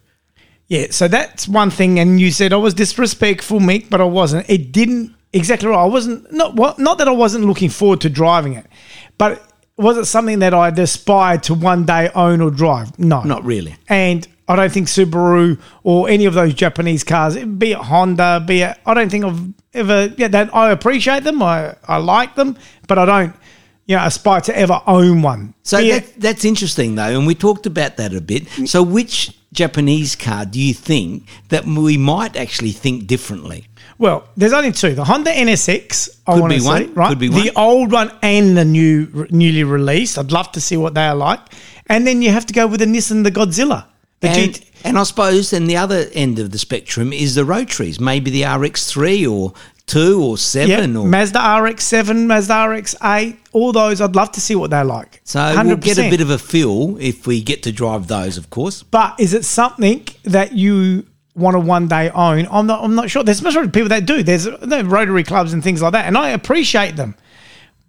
Yeah, 0.68 0.88
so 0.92 1.08
that's 1.08 1.48
one 1.48 1.70
thing. 1.72 1.98
And 2.00 2.20
you 2.20 2.30
said 2.32 2.52
I 2.52 2.58
was 2.58 2.74
disrespectful, 2.74 3.60
Mick, 3.62 3.90
but 3.90 4.02
I 4.02 4.04
wasn't. 4.04 4.50
It 4.50 4.72
didn't 4.74 5.15
exactly 5.36 5.70
right. 5.70 5.84
I 5.84 5.86
wasn't 5.86 6.32
not 6.32 6.56
what 6.56 6.80
not 6.80 6.98
that 6.98 7.08
I 7.08 7.12
wasn't 7.12 7.46
looking 7.46 7.70
forward 7.70 8.02
to 8.02 8.10
driving 8.10 8.54
it, 8.54 8.66
but 9.18 9.44
was 9.78 9.98
it 9.98 10.06
something 10.06 10.40
that 10.40 10.54
I'd 10.54 10.80
aspired 10.80 11.44
to 11.44 11.54
one 11.54 11.86
day 11.86 12.10
own 12.16 12.42
or 12.42 12.50
drive? 12.50 12.98
No, 12.98 13.22
Not 13.24 13.44
really. 13.44 13.76
And 13.88 14.28
I 14.48 14.56
don't 14.56 14.72
think 14.72 14.88
Subaru 14.88 15.60
or 15.84 16.08
any 16.08 16.26
of 16.26 16.34
those 16.34 16.54
Japanese 16.54 17.04
cars, 17.04 17.36
be 17.36 17.72
it 17.74 17.78
Honda, 17.78 18.44
be 18.46 18.62
it 18.62 18.78
I 18.86 18.94
don't 18.94 19.10
think 19.10 19.26
I've 19.26 19.54
ever 19.74 20.14
yeah 20.18 20.30
that 20.30 20.56
I 20.56 20.72
appreciate 20.72 21.24
them. 21.24 21.44
I 21.44 21.76
I 21.88 21.98
like 21.98 22.36
them, 22.36 22.58
but 22.88 22.98
I 22.98 23.06
don't 23.06 23.36
you 23.88 23.96
know, 23.96 24.04
aspire 24.04 24.42
to 24.42 24.58
ever 24.58 24.82
own 24.88 25.22
one. 25.22 25.54
So 25.64 25.78
Be 25.78 25.92
that, 25.92 26.20
that's 26.20 26.46
interesting, 26.46 26.96
though, 26.96 27.04
and 27.04 27.28
we 27.28 27.36
talked 27.36 27.66
about 27.66 27.98
that 27.98 28.14
a 28.14 28.22
bit. 28.22 28.46
Mm. 28.46 28.68
So, 28.68 28.82
which 28.82 29.32
Japanese 29.56 30.16
car 30.16 30.46
do 30.46 30.60
you 30.60 30.74
think 30.74 31.24
that 31.50 31.66
we 31.66 31.98
might 31.98 32.36
actually 32.36 32.72
think 32.72 33.08
differently? 33.08 33.68
well, 33.98 34.28
there's 34.36 34.52
only 34.54 34.72
two: 34.74 34.94
the 34.94 35.06
Honda 35.06 35.32
NSX. 35.32 36.20
I 36.28 36.40
want 36.40 36.54
to 36.54 36.60
see, 36.60 36.68
one, 36.68 36.94
right? 36.94 37.10
could 37.10 37.20
be 37.20 37.30
the 37.30 37.52
old 37.56 37.92
one 37.92 38.12
and 38.22 38.58
the 38.58 38.66
new, 38.66 39.28
newly 39.30 39.64
released. 39.64 40.18
I'd 40.18 40.32
love 40.32 40.52
to 40.54 40.62
see 40.62 40.76
what 40.78 40.94
they 40.94 41.06
are 41.06 41.16
like. 41.16 41.40
And 41.88 42.06
then 42.06 42.22
you 42.22 42.32
have 42.32 42.46
to 42.48 42.54
go 42.54 42.68
with 42.68 42.80
the 42.82 42.88
Nissan, 42.88 43.24
the 43.24 43.32
Godzilla, 43.32 43.86
the 44.20 44.30
And, 44.30 44.54
GT. 44.54 44.66
and 44.84 44.98
I 44.98 45.04
suppose, 45.04 45.52
then 45.52 45.68
the 45.68 45.78
other 45.78 46.08
end 46.14 46.40
of 46.40 46.52
the 46.52 46.58
spectrum 46.58 47.14
is 47.14 47.36
the 47.36 47.46
rotaries, 47.46 48.00
maybe 48.00 48.32
the 48.32 48.42
RX3 48.42 49.32
or 49.32 49.54
2 49.88 50.24
or 50.24 50.38
7 50.38 50.70
Yeah, 50.70 51.00
or 51.00 51.06
Mazda 51.08 51.62
RX-7, 51.62 52.26
Mazda 52.26 52.70
RX-8, 52.70 53.38
all 53.52 53.72
those. 53.72 54.02
I'd 54.02 54.16
love 54.16 54.32
to 54.32 54.42
see 54.42 54.56
what 54.56 54.72
they're 54.72 54.84
like. 54.84 55.22
So 55.24 55.40
we'll 55.64 55.78
get 55.78 56.00
a 56.00 56.10
bit 56.10 56.22
of 56.22 56.32
a 56.32 56.40
feel 56.40 56.98
if 57.00 57.28
we 57.28 57.42
get 57.42 57.64
to 57.64 57.72
drive 57.72 58.08
those, 58.08 58.38
of 58.38 58.50
course. 58.50 58.82
But 58.82 59.20
is 59.20 59.34
it 59.34 59.46
something 59.46 60.08
that 60.24 60.54
you 60.54 61.06
want 61.36 61.54
to 61.54 61.60
one 61.60 61.88
day 61.88 62.10
own? 62.10 62.48
I'm 62.50 62.66
not. 62.66 62.84
I'm 62.84 62.96
not 62.96 63.12
sure. 63.12 63.24
There's 63.24 63.44
of 63.44 63.74
people 63.74 63.90
that 63.90 64.06
do. 64.06 64.24
There's 64.24 64.46
there 64.62 64.84
Rotary 64.84 65.24
clubs 65.24 65.54
and 65.54 65.64
things 65.64 65.82
like 65.82 65.92
that, 65.92 66.06
and 66.06 66.18
I 66.18 66.30
appreciate 66.30 66.96
them. 66.96 67.16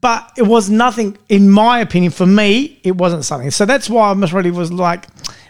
But 0.02 0.30
it 0.36 0.42
was 0.42 0.68
nothing, 0.68 1.16
in 1.30 1.48
my 1.48 1.80
opinion. 1.80 2.12
For 2.12 2.26
me, 2.26 2.78
it 2.84 2.96
wasn't 2.96 3.24
something. 3.24 3.50
So 3.50 3.64
that's 3.64 3.88
why 3.88 4.10
I 4.10 4.14
must 4.14 4.34
really 4.34 4.50
was 4.50 4.70
like, 4.70 5.06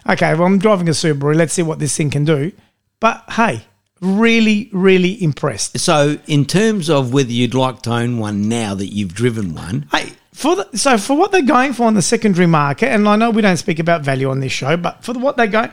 okay, 0.08 0.32
well, 0.34 0.44
I'm 0.44 0.58
driving 0.58 0.88
a 0.88 0.92
Subaru. 0.92 1.34
Let's 1.34 1.52
see 1.52 1.62
what 1.62 1.80
this 1.80 1.96
thing 1.96 2.10
can 2.10 2.24
do. 2.24 2.52
But 3.00 3.24
hey, 3.30 3.64
really, 4.00 4.68
really 4.72 5.22
impressed. 5.22 5.78
So, 5.78 6.18
in 6.26 6.44
terms 6.44 6.90
of 6.90 7.12
whether 7.12 7.30
you'd 7.32 7.54
like 7.54 7.82
to 7.82 7.90
own 7.92 8.18
one 8.18 8.48
now 8.48 8.74
that 8.74 8.86
you've 8.88 9.14
driven 9.14 9.54
one, 9.54 9.88
Hey, 9.92 10.12
for 10.32 10.56
the, 10.56 10.68
so 10.76 10.98
for 10.98 11.16
what 11.16 11.32
they're 11.32 11.42
going 11.42 11.72
for 11.72 11.84
on 11.84 11.94
the 11.94 12.02
secondary 12.02 12.46
market, 12.46 12.88
and 12.88 13.08
I 13.08 13.16
know 13.16 13.30
we 13.30 13.42
don't 13.42 13.56
speak 13.56 13.78
about 13.78 14.02
value 14.02 14.28
on 14.30 14.40
this 14.40 14.52
show, 14.52 14.76
but 14.76 15.02
for 15.02 15.12
the, 15.12 15.18
what 15.18 15.36
they're 15.36 15.46
going, 15.46 15.72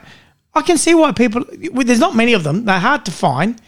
I 0.54 0.62
can 0.62 0.78
see 0.78 0.94
why 0.96 1.12
people. 1.12 1.44
There's 1.50 2.00
not 2.00 2.16
many 2.16 2.34
of 2.34 2.44
them. 2.44 2.66
They're 2.66 2.80
hard 2.80 3.06
to 3.06 3.12
find, 3.12 3.60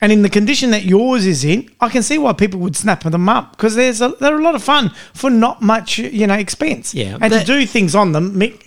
and 0.00 0.10
in 0.12 0.22
the 0.22 0.30
condition 0.30 0.70
that 0.70 0.84
yours 0.84 1.26
is 1.26 1.44
in, 1.44 1.68
I 1.80 1.88
can 1.90 2.02
see 2.02 2.16
why 2.18 2.32
people 2.32 2.60
would 2.60 2.76
snap 2.76 3.02
them 3.02 3.28
up 3.28 3.50
because 3.50 3.74
there's 3.74 4.00
a, 4.00 4.08
they're 4.20 4.38
a 4.38 4.42
lot 4.42 4.54
of 4.54 4.62
fun 4.62 4.90
for 5.12 5.28
not 5.28 5.60
much 5.60 5.98
you 5.98 6.26
know 6.26 6.34
expense. 6.34 6.94
Yeah, 6.94 7.18
and 7.20 7.32
that- 7.32 7.40
to 7.40 7.46
do 7.46 7.66
things 7.66 7.94
on 7.94 8.12
them, 8.12 8.32
Mick, 8.34 8.62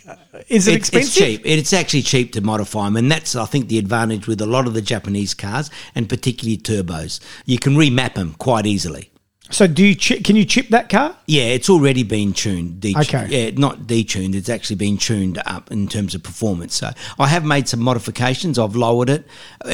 is 0.49 0.67
it 0.67 0.73
It- 0.73 0.75
expensive? 0.77 1.07
It's 1.07 1.15
cheap. 1.15 1.41
It's 1.45 1.73
actually 1.73 2.01
cheap 2.03 2.31
to 2.33 2.41
modify 2.41 2.85
them, 2.85 2.97
and 2.97 3.11
that's 3.11 3.35
I 3.35 3.45
think 3.45 3.67
the 3.69 3.77
advantage 3.77 4.27
with 4.27 4.41
a 4.41 4.45
lot 4.45 4.67
of 4.67 4.73
the 4.73 4.81
Japanese 4.81 5.33
cars, 5.33 5.69
and 5.95 6.09
particularly 6.09 6.57
turbos. 6.57 7.19
You 7.45 7.57
can 7.59 7.75
remap 7.75 8.15
them 8.15 8.35
quite 8.37 8.65
easily. 8.65 9.09
So 9.51 9.67
do 9.67 9.85
you 9.85 9.95
chi- 9.95 10.21
can 10.23 10.35
you 10.35 10.45
chip 10.45 10.69
that 10.69 10.89
car? 10.89 11.15
Yeah, 11.27 11.43
it's 11.43 11.69
already 11.69 12.01
been 12.01 12.33
tuned. 12.33 12.79
De- 12.79 12.95
Okay. 12.97 13.27
Yeah, 13.29 13.51
not 13.55 13.85
detuned. 13.85 14.33
It's 14.33 14.49
actually 14.49 14.77
been 14.77 14.97
tuned 14.97 15.39
up 15.45 15.69
in 15.71 15.87
terms 15.87 16.15
of 16.15 16.23
performance. 16.23 16.75
So 16.75 16.89
I 17.19 17.27
have 17.27 17.43
made 17.45 17.67
some 17.67 17.81
modifications. 17.81 18.57
I've 18.57 18.75
lowered 18.75 19.09
it. 19.09 19.27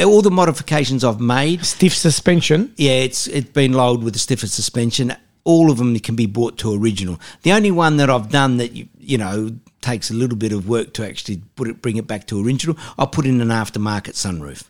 All 0.03 0.21
the 0.21 0.31
modifications 0.31 1.03
I've 1.05 1.21
made, 1.21 1.63
Stiff 1.65 1.95
suspension. 1.95 2.73
yeah, 2.77 2.93
it's 3.07 3.27
it's 3.27 3.51
been 3.51 3.71
lowered 3.73 4.01
with 4.03 4.15
a 4.15 4.19
stiffer 4.19 4.47
suspension. 4.47 5.15
All 5.45 5.71
of 5.71 5.77
them 5.77 5.97
can 5.99 6.15
be 6.15 6.25
brought 6.25 6.57
to 6.57 6.73
original. 6.73 7.17
The 7.43 7.53
only 7.53 7.71
one 7.71 7.95
that 7.97 8.09
I've 8.09 8.29
done 8.29 8.57
that 8.57 8.73
you, 8.75 8.87
you 8.99 9.17
know 9.17 9.51
takes 9.81 10.09
a 10.09 10.13
little 10.13 10.37
bit 10.37 10.51
of 10.51 10.67
work 10.67 10.93
to 10.93 11.05
actually 11.05 11.41
put 11.55 11.67
it, 11.67 11.81
bring 11.81 11.97
it 11.97 12.07
back 12.07 12.27
to 12.27 12.45
original. 12.45 12.77
I'll 12.97 13.07
put 13.07 13.25
in 13.25 13.41
an 13.41 13.49
aftermarket 13.49 14.13
sunroof. 14.13 14.65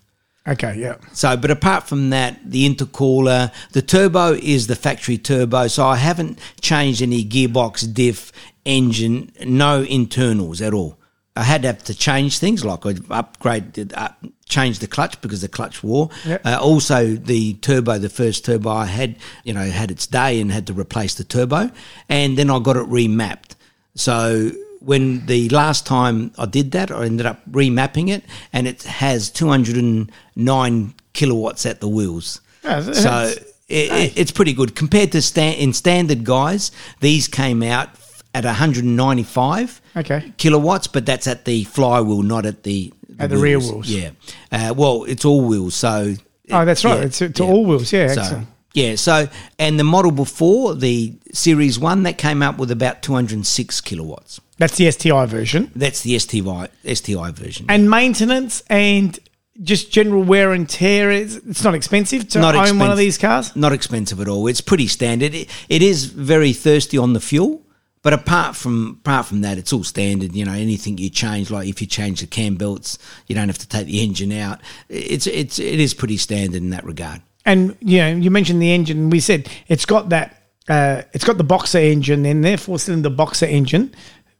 Okay, 0.47 0.75
yeah. 0.77 0.95
So, 1.13 1.37
but 1.37 1.51
apart 1.51 1.87
from 1.87 2.09
that, 2.09 2.39
the 2.43 2.67
intercooler, 2.67 3.53
the 3.73 3.81
turbo 3.81 4.33
is 4.33 4.67
the 4.67 4.75
factory 4.75 5.17
turbo. 5.17 5.67
So 5.67 5.85
I 5.85 5.97
haven't 5.97 6.39
changed 6.61 7.01
any 7.01 7.23
gearbox, 7.23 7.93
diff, 7.93 8.31
engine, 8.65 9.31
no 9.45 9.83
internals 9.83 10.61
at 10.61 10.73
all. 10.73 10.97
I 11.35 11.43
had 11.43 11.61
to 11.61 11.67
have 11.67 11.83
to 11.85 11.95
change 11.95 12.39
things 12.39 12.65
like 12.65 12.85
I 12.85 12.93
upgraded, 12.93 13.93
up, 13.95 14.25
changed 14.47 14.81
the 14.81 14.87
clutch 14.87 15.21
because 15.21 15.41
the 15.41 15.47
clutch 15.47 15.83
wore. 15.83 16.09
Yep. 16.25 16.45
Uh, 16.45 16.57
also, 16.59 17.15
the 17.15 17.53
turbo, 17.55 17.97
the 17.97 18.09
first 18.09 18.43
turbo 18.43 18.71
I 18.71 18.85
had, 18.85 19.17
you 19.43 19.53
know, 19.53 19.63
had 19.63 19.91
its 19.91 20.07
day 20.07 20.41
and 20.41 20.51
had 20.51 20.67
to 20.67 20.73
replace 20.73 21.13
the 21.13 21.23
turbo, 21.23 21.69
and 22.09 22.37
then 22.37 22.49
I 22.49 22.59
got 22.59 22.75
it 22.75 22.87
remapped. 22.87 23.55
So 23.95 24.51
when 24.79 25.25
the 25.25 25.49
last 25.49 25.85
time 25.85 26.31
I 26.37 26.45
did 26.45 26.71
that, 26.71 26.91
I 26.91 27.05
ended 27.05 27.25
up 27.25 27.39
remapping 27.51 28.09
it, 28.09 28.23
and 28.53 28.67
it 28.67 28.83
has 28.83 29.29
209 29.29 30.93
kilowatts 31.13 31.65
at 31.65 31.81
the 31.81 31.87
wheels. 31.87 32.41
Yeah, 32.63 32.81
so 32.81 33.33
it, 33.67 33.91
it, 33.91 34.17
it's 34.17 34.31
pretty 34.31 34.53
good 34.53 34.75
compared 34.75 35.11
to 35.13 35.21
sta- 35.21 35.55
in 35.57 35.73
standard 35.73 36.23
guys. 36.23 36.71
These 36.99 37.27
came 37.27 37.63
out 37.63 37.89
at 38.33 38.45
195 38.45 39.81
Okay. 39.97 40.33
kilowatts, 40.37 40.87
but 40.87 41.05
that's 41.05 41.27
at 41.27 41.45
the 41.45 41.63
flywheel, 41.65 42.21
not 42.21 42.45
at 42.45 42.63
the 42.63 42.93
At 43.17 43.29
the 43.31 43.37
rear 43.37 43.59
wheels. 43.59 43.87
Yeah. 43.89 44.11
Uh, 44.51 44.73
well, 44.75 45.03
it's 45.05 45.25
all 45.25 45.41
wheels, 45.45 45.75
so. 45.75 46.13
Oh, 46.51 46.65
that's 46.65 46.83
right. 46.85 46.99
yeah, 46.99 47.05
It's 47.05 47.17
to 47.19 47.31
yeah. 47.37 47.43
all 47.43 47.65
wheels. 47.65 47.91
Yeah, 47.93 48.07
So, 48.13 48.21
excellent. 48.21 48.47
Yeah, 48.73 48.95
so 48.95 49.27
and 49.57 49.79
the 49.79 49.83
model 49.83 50.11
before 50.11 50.75
the 50.75 51.13
Series 51.33 51.79
One 51.79 52.03
that 52.03 52.17
came 52.17 52.43
up 52.43 52.57
with 52.57 52.71
about 52.71 53.01
206 53.01 53.81
kilowatts. 53.81 54.39
That's 54.57 54.77
the 54.77 54.91
STI 54.91 55.25
version. 55.25 55.71
That's 55.75 56.01
the 56.01 56.19
STI 56.19 56.69
STI 56.85 57.31
version. 57.31 57.65
And 57.69 57.89
maintenance 57.89 58.61
and 58.69 59.17
just 59.63 59.91
general 59.91 60.23
wear 60.23 60.51
and 60.53 60.69
tear. 60.69 61.11
It's, 61.11 61.35
it's 61.35 61.63
not 61.63 61.73
expensive 61.75 62.27
to 62.29 62.39
Not 62.39 62.55
own 62.55 62.77
one 62.77 62.91
of 62.91 62.97
these 62.97 63.17
cars. 63.17 63.55
Not 63.55 63.73
expensive 63.73 64.19
at 64.21 64.27
all. 64.27 64.47
It's 64.47 64.61
pretty 64.61 64.87
standard. 64.87 65.33
It, 65.33 65.49
it 65.67 65.81
is 65.81 66.05
very 66.05 66.53
thirsty 66.53 66.97
on 66.97 67.13
the 67.13 67.19
fuel, 67.19 67.61
but 68.01 68.13
apart 68.13 68.55
from 68.55 68.99
apart 69.01 69.25
from 69.25 69.41
that, 69.41 69.57
it's 69.57 69.73
all 69.73 69.83
standard. 69.83 70.35
You 70.35 70.45
know, 70.45 70.53
anything 70.53 70.97
you 70.97 71.09
change, 71.09 71.49
like 71.49 71.67
if 71.67 71.81
you 71.81 71.87
change 71.87 72.21
the 72.21 72.27
cam 72.27 72.55
belts, 72.55 72.97
you 73.27 73.35
don't 73.35 73.49
have 73.49 73.57
to 73.57 73.67
take 73.67 73.87
the 73.87 74.03
engine 74.03 74.31
out. 74.31 74.61
It's 74.89 75.25
it's 75.25 75.57
it 75.57 75.79
is 75.79 75.93
pretty 75.93 76.17
standard 76.17 76.61
in 76.61 76.69
that 76.69 76.85
regard. 76.85 77.21
And 77.49 77.75
you 77.79 77.97
know, 77.97 78.09
you 78.09 78.29
mentioned 78.29 78.61
the 78.61 78.71
engine. 78.71 79.09
We 79.09 79.19
said 79.19 79.49
it's 79.67 79.85
got 79.85 80.09
that. 80.09 80.35
Uh, 80.67 81.01
it's 81.13 81.23
got 81.25 81.39
the 81.39 81.43
boxer 81.43 81.79
engine 81.79 82.23
in 82.27 82.41
there, 82.41 82.57
four 82.57 82.77
cylinder 82.77 83.09
boxer 83.09 83.47
engine, 83.47 83.91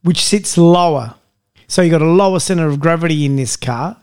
which 0.04 0.24
sits 0.24 0.60
lower. 0.60 1.16
So 1.68 1.82
you 1.82 1.90
got 1.90 2.04
a 2.04 2.06
lower 2.24 2.40
center 2.40 2.68
of 2.68 2.80
gravity 2.80 3.26
in 3.26 3.36
this 3.36 3.58
car, 3.58 3.98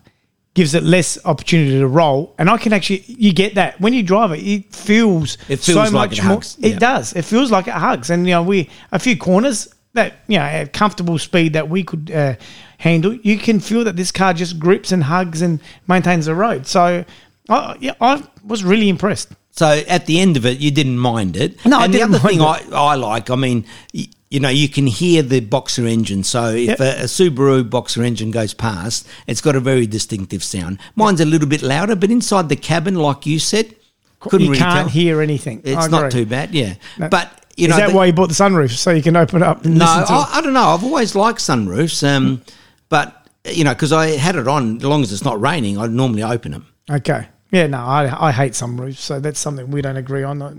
gives 0.54 0.74
it 0.74 0.82
less 0.82 1.24
opportunity 1.24 1.78
to 1.78 1.86
roll. 1.86 2.34
And 2.38 2.50
I 2.50 2.56
can 2.56 2.72
actually, 2.72 3.04
you 3.06 3.32
get 3.32 3.54
that 3.54 3.80
when 3.80 3.92
you 3.92 4.02
drive 4.02 4.32
it, 4.32 4.40
it 4.40 4.74
feels, 4.74 5.38
It 5.48 5.60
feels 5.60 5.66
so 5.66 5.74
like 5.82 5.92
much 5.92 6.18
it 6.18 6.24
more. 6.24 6.34
hugs, 6.34 6.56
It 6.60 6.80
does. 6.80 7.12
It 7.12 7.24
feels 7.24 7.52
like 7.52 7.68
it 7.68 7.74
hugs. 7.74 8.10
And 8.10 8.26
you 8.26 8.32
know, 8.32 8.42
we 8.42 8.68
a 8.90 8.98
few 8.98 9.16
corners 9.16 9.68
that 9.92 10.14
you 10.26 10.38
know 10.38 10.44
at 10.44 10.72
comfortable 10.72 11.18
speed 11.18 11.52
that 11.52 11.68
we 11.68 11.84
could 11.84 12.10
uh, 12.10 12.34
handle, 12.78 13.14
you 13.14 13.38
can 13.38 13.60
feel 13.60 13.84
that 13.84 13.96
this 13.96 14.10
car 14.10 14.34
just 14.34 14.58
grips 14.58 14.90
and 14.92 15.04
hugs 15.04 15.42
and 15.42 15.60
maintains 15.86 16.26
the 16.26 16.34
road. 16.34 16.66
So, 16.66 17.04
I 17.48 17.76
yeah, 17.80 17.94
I 18.00 18.22
was 18.44 18.64
really 18.64 18.88
impressed. 18.88 19.28
So 19.52 19.66
at 19.88 20.06
the 20.06 20.20
end 20.20 20.36
of 20.36 20.44
it, 20.44 20.58
you 20.58 20.70
didn't 20.70 20.98
mind 20.98 21.36
it. 21.36 21.64
No, 21.64 21.78
I 21.78 21.84
and 21.84 21.92
didn't 21.92 22.10
the 22.10 22.18
other 22.18 22.28
thing 22.28 22.40
I, 22.42 22.62
I 22.74 22.94
like, 22.96 23.30
I 23.30 23.36
mean, 23.36 23.64
y- 23.94 24.06
you 24.30 24.38
know, 24.40 24.50
you 24.50 24.68
can 24.68 24.86
hear 24.86 25.22
the 25.22 25.40
boxer 25.40 25.86
engine. 25.86 26.24
So 26.24 26.48
if 26.50 26.68
Yep. 26.78 26.80
a, 26.80 26.90
a 27.02 27.04
Subaru 27.04 27.68
boxer 27.70 28.02
engine 28.02 28.30
goes 28.30 28.52
past, 28.52 29.08
it's 29.26 29.40
got 29.40 29.56
a 29.56 29.60
very 29.60 29.86
distinctive 29.86 30.44
sound. 30.44 30.78
Mine's 30.94 31.20
a 31.22 31.24
little 31.24 31.48
bit 31.48 31.62
louder, 31.62 31.96
but 31.96 32.10
inside 32.10 32.48
the 32.50 32.56
cabin, 32.56 32.96
like 32.96 33.24
you 33.24 33.38
said, 33.38 33.74
couldn't 34.20 34.40
you 34.46 34.48
really 34.52 34.58
can't 34.58 34.74
tell. 34.80 34.88
hear 34.88 35.22
anything. 35.22 35.62
It's 35.64 35.88
not 35.88 36.10
too 36.10 36.26
bad, 36.26 36.54
yeah. 36.54 36.74
But 36.98 37.46
you 37.56 37.68
Is 37.68 37.70
know, 37.70 37.76
that 37.78 37.88
the- 37.90 37.96
why 37.96 38.06
you 38.06 38.12
bought 38.12 38.28
the 38.28 38.34
sunroof 38.34 38.72
so 38.76 38.90
you 38.90 39.02
can 39.02 39.16
open 39.16 39.40
it 39.40 39.46
up 39.46 39.64
and 39.64 39.78
no, 39.78 39.84
listen 39.86 40.06
to 40.08 40.12
I? 40.12 40.28
I 40.34 40.40
don't 40.42 40.52
know. 40.52 40.68
I've 40.68 40.84
always 40.84 41.14
liked 41.14 41.38
sunroofs, 41.38 42.06
um, 42.06 42.42
but 42.90 43.26
you 43.46 43.64
know, 43.64 43.72
because 43.72 43.92
I 43.92 44.08
had 44.08 44.36
it 44.36 44.48
on, 44.48 44.76
as 44.78 44.84
long 44.84 45.02
as 45.02 45.12
it's 45.12 45.24
not 45.24 45.40
raining, 45.40 45.78
I 45.78 45.86
normally 45.86 46.24
open 46.24 46.52
them. 46.52 46.66
Okay. 46.90 47.28
Yeah, 47.56 47.68
no, 47.68 47.78
I, 47.78 48.28
I 48.28 48.32
hate 48.32 48.52
sunroofs, 48.52 48.98
so 48.98 49.18
that's 49.18 49.40
something 49.40 49.70
we 49.70 49.80
don't 49.80 49.96
agree 49.96 50.22
on. 50.22 50.42
I, 50.42 50.52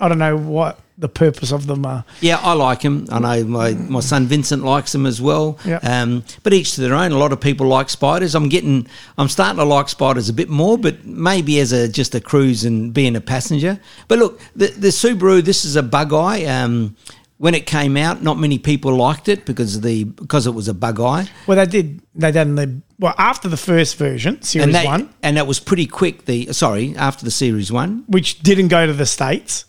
I 0.00 0.08
don't 0.08 0.18
know 0.18 0.36
what 0.36 0.80
the 0.98 1.08
purpose 1.08 1.52
of 1.52 1.68
them 1.68 1.86
are. 1.86 2.04
Yeah, 2.20 2.38
I 2.38 2.54
like 2.54 2.80
them. 2.80 3.06
I 3.12 3.20
know 3.20 3.44
my, 3.44 3.74
my 3.74 4.00
son 4.00 4.26
Vincent 4.26 4.64
likes 4.64 4.90
them 4.90 5.06
as 5.06 5.22
well. 5.22 5.60
Yeah. 5.64 5.78
Um, 5.84 6.24
but 6.42 6.52
each 6.52 6.74
to 6.74 6.80
their 6.80 6.94
own. 6.94 7.12
A 7.12 7.18
lot 7.18 7.32
of 7.32 7.40
people 7.40 7.68
like 7.68 7.88
spiders. 7.88 8.34
I'm 8.34 8.48
getting, 8.48 8.88
I'm 9.16 9.28
starting 9.28 9.58
to 9.58 9.64
like 9.64 9.88
spiders 9.88 10.28
a 10.28 10.32
bit 10.32 10.48
more, 10.48 10.76
but 10.76 11.04
maybe 11.04 11.60
as 11.60 11.70
a 11.70 11.88
just 11.88 12.16
a 12.16 12.20
cruise 12.20 12.64
and 12.64 12.92
being 12.92 13.14
a 13.14 13.20
passenger. 13.20 13.78
But 14.08 14.18
look, 14.18 14.40
the, 14.56 14.66
the 14.66 14.88
Subaru, 14.88 15.40
this 15.40 15.64
is 15.64 15.76
a 15.76 15.84
bug 15.84 16.12
eye. 16.12 16.46
Um, 16.46 16.96
when 17.38 17.54
it 17.54 17.66
came 17.66 17.96
out, 17.96 18.22
not 18.22 18.38
many 18.38 18.58
people 18.58 18.94
liked 18.96 19.28
it 19.28 19.44
because 19.44 19.76
of 19.76 19.82
the 19.82 20.04
because 20.04 20.46
it 20.46 20.52
was 20.52 20.68
a 20.68 20.74
bug 20.74 21.00
eye, 21.00 21.28
Well, 21.46 21.56
they 21.56 21.66
did. 21.66 22.00
They 22.14 22.30
done 22.32 22.54
the 22.54 22.80
well 22.98 23.14
after 23.18 23.48
the 23.48 23.56
first 23.56 23.96
version, 23.96 24.40
Series 24.42 24.66
and 24.66 24.74
that 24.74 24.86
One, 24.86 25.12
and 25.22 25.36
that 25.36 25.46
was 25.46 25.60
pretty 25.60 25.86
quick. 25.86 26.26
The 26.26 26.52
sorry, 26.52 26.94
after 26.96 27.24
the 27.24 27.30
Series 27.30 27.72
One, 27.72 28.04
which 28.06 28.40
didn't 28.40 28.68
go 28.68 28.86
to 28.86 28.92
the 28.92 29.06
states 29.06 29.64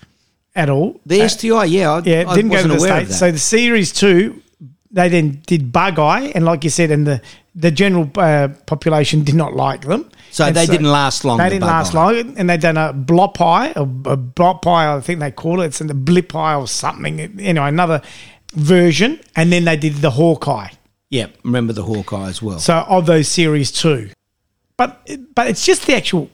at 0.55 0.69
all. 0.69 1.01
the 1.05 1.27
STI, 1.27 1.65
yeah, 1.65 1.91
I, 1.91 1.99
yeah, 1.99 2.21
it 2.21 2.27
I 2.27 2.35
didn't 2.35 2.51
go 2.51 2.61
to 2.61 2.67
the 2.67 2.79
states. 2.79 3.17
So 3.17 3.31
the 3.31 3.39
Series 3.39 3.91
Two, 3.91 4.41
they 4.95 5.09
then 5.09 5.41
did 5.45 5.71
Bug 5.73 5.99
Eye, 5.99 6.31
and 6.33 6.45
like 6.45 6.63
you 6.63 6.69
said, 6.69 6.89
and 6.89 7.05
the 7.05 7.21
the 7.53 7.69
general 7.69 8.09
uh, 8.15 8.47
population 8.65 9.23
did 9.23 9.35
not 9.35 9.53
like 9.53 9.81
them. 9.81 10.09
So 10.31 10.45
And 10.45 10.55
they 10.55 10.65
didn't 10.65 10.91
last 10.91 11.23
long. 11.25 11.37
They 11.37 11.45
the 11.45 11.49
didn't 11.55 11.67
last 11.67 11.93
Eye. 11.93 12.11
long, 12.21 12.37
and 12.37 12.49
they 12.49 12.57
done 12.57 12.77
a 12.77 12.91
blob 12.93 13.35
eye, 13.41 13.71
a, 13.75 13.81
a 13.83 14.17
blob 14.17 14.65
eye, 14.67 14.93
I 14.95 14.99
think 15.01 15.19
they 15.19 15.31
call 15.31 15.61
it. 15.61 15.67
It's 15.67 15.81
in 15.81 15.87
the 15.87 15.93
blip 15.93 16.33
eye 16.35 16.55
or 16.55 16.67
something. 16.67 17.19
Anyway, 17.19 17.67
another 17.67 18.01
version, 18.53 19.19
and 19.35 19.51
then 19.51 19.65
they 19.65 19.77
did 19.77 19.95
the 19.95 20.11
Hawkeye. 20.11 20.69
Yeah, 21.09 21.27
remember 21.43 21.73
the 21.73 21.83
Hawkeye 21.83 22.29
as 22.29 22.41
well. 22.41 22.59
So 22.59 22.73
of 22.75 23.05
those 23.05 23.27
series 23.27 23.71
too, 23.71 24.09
but 24.77 25.07
but 25.35 25.47
it's 25.47 25.65
just 25.65 25.85
the 25.87 25.95
actual 25.95 26.29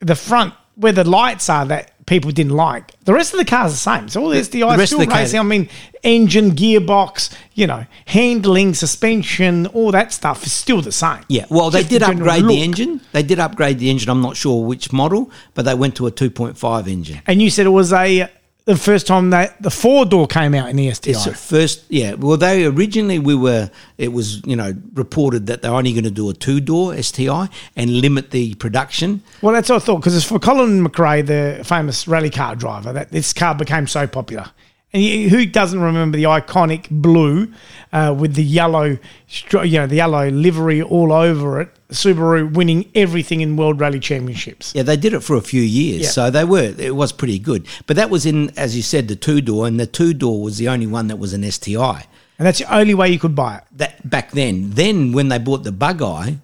the 0.00 0.14
front 0.14 0.52
where 0.76 0.92
the 0.92 1.04
lights 1.04 1.48
are 1.48 1.64
that 1.66 1.93
people 2.06 2.30
didn't 2.30 2.52
like. 2.52 2.92
The 3.04 3.12
rest 3.14 3.32
of 3.32 3.38
the 3.38 3.44
car's 3.44 3.72
the 3.72 3.78
same. 3.78 4.08
So 4.08 4.22
all 4.22 4.28
the 4.30 4.42
STI 4.42 4.76
the 4.76 4.86
still 4.86 5.06
racing. 5.06 5.40
I 5.40 5.42
mean, 5.42 5.68
engine, 6.02 6.52
gearbox, 6.52 7.34
you 7.54 7.66
know, 7.66 7.86
handling, 8.06 8.74
suspension, 8.74 9.66
all 9.68 9.90
that 9.92 10.12
stuff 10.12 10.44
is 10.44 10.52
still 10.52 10.80
the 10.82 10.92
same. 10.92 11.24
Yeah, 11.28 11.46
well, 11.48 11.70
they 11.70 11.80
Just 11.80 11.90
did 11.90 12.02
the 12.02 12.06
upgrade 12.10 12.42
look. 12.42 12.52
the 12.52 12.62
engine. 12.62 13.00
They 13.12 13.22
did 13.22 13.38
upgrade 13.38 13.78
the 13.78 13.90
engine. 13.90 14.10
I'm 14.10 14.22
not 14.22 14.36
sure 14.36 14.64
which 14.64 14.92
model, 14.92 15.30
but 15.54 15.64
they 15.64 15.74
went 15.74 15.96
to 15.96 16.06
a 16.06 16.12
2.5 16.12 16.86
engine. 16.88 17.22
And 17.26 17.40
you 17.40 17.50
said 17.50 17.66
it 17.66 17.70
was 17.70 17.92
a 17.92 18.28
the 18.66 18.76
first 18.76 19.06
time 19.06 19.30
that 19.30 19.60
the 19.62 19.70
four 19.70 20.06
door 20.06 20.26
came 20.26 20.54
out 20.54 20.70
in 20.70 20.76
the 20.76 20.90
STI. 20.92 21.10
It's 21.10 21.26
at 21.26 21.36
first, 21.36 21.84
yeah. 21.90 22.14
Well, 22.14 22.36
they 22.36 22.64
originally 22.64 23.18
we 23.18 23.34
were. 23.34 23.70
It 23.98 24.12
was 24.12 24.44
you 24.46 24.56
know 24.56 24.74
reported 24.94 25.46
that 25.46 25.62
they're 25.62 25.74
only 25.74 25.92
going 25.92 26.04
to 26.04 26.10
do 26.10 26.30
a 26.30 26.34
two 26.34 26.60
door 26.60 27.00
STI 27.00 27.48
and 27.76 28.00
limit 28.00 28.30
the 28.30 28.54
production. 28.54 29.22
Well, 29.42 29.54
that's 29.54 29.68
what 29.68 29.82
I 29.82 29.84
thought 29.84 29.98
because 29.98 30.16
it's 30.16 30.24
for 30.24 30.38
Colin 30.38 30.86
McRae, 30.86 31.26
the 31.26 31.64
famous 31.64 32.08
rally 32.08 32.30
car 32.30 32.56
driver, 32.56 32.92
that 32.92 33.10
this 33.10 33.32
car 33.32 33.54
became 33.54 33.86
so 33.86 34.06
popular. 34.06 34.50
And 34.94 35.28
who 35.28 35.44
doesn't 35.44 35.80
remember 35.80 36.16
the 36.16 36.24
iconic 36.24 36.88
blue 36.88 37.52
uh, 37.92 38.14
with 38.16 38.34
the 38.34 38.44
yellow, 38.44 38.96
you 39.52 39.78
know, 39.78 39.88
the 39.88 39.96
yellow 39.96 40.28
livery 40.30 40.80
all 40.82 41.12
over 41.12 41.60
it? 41.60 41.68
Subaru 41.94 42.52
winning 42.52 42.90
everything 42.94 43.40
in 43.40 43.56
World 43.56 43.80
Rally 43.80 44.00
Championships. 44.00 44.72
Yeah, 44.74 44.82
they 44.82 44.96
did 44.96 45.12
it 45.14 45.20
for 45.20 45.36
a 45.36 45.40
few 45.40 45.62
years, 45.62 46.02
Yeah. 46.02 46.08
so 46.10 46.30
they 46.30 46.44
were. 46.44 46.74
It 46.78 46.94
was 46.94 47.12
pretty 47.12 47.38
good. 47.38 47.66
But 47.86 47.96
that 47.96 48.10
was 48.10 48.26
in, 48.26 48.50
as 48.58 48.76
you 48.76 48.82
said, 48.82 49.08
the 49.08 49.16
two 49.16 49.40
door, 49.40 49.66
and 49.66 49.78
the 49.80 49.86
two 49.86 50.14
door 50.14 50.42
was 50.42 50.58
the 50.58 50.68
only 50.68 50.86
one 50.86 51.08
that 51.08 51.16
was 51.18 51.32
an 51.32 51.42
STI. 51.50 52.06
And 52.38 52.46
that's 52.46 52.58
the 52.58 52.74
only 52.74 52.94
way 52.94 53.08
you 53.10 53.18
could 53.18 53.34
buy 53.34 53.56
it. 53.58 53.64
That 53.76 54.08
back 54.10 54.32
then. 54.32 54.70
Then 54.70 55.12
when 55.12 55.28
they 55.28 55.38
bought 55.38 55.62
the 55.64 55.72
Bug 55.72 56.02
Eye, 56.02 56.38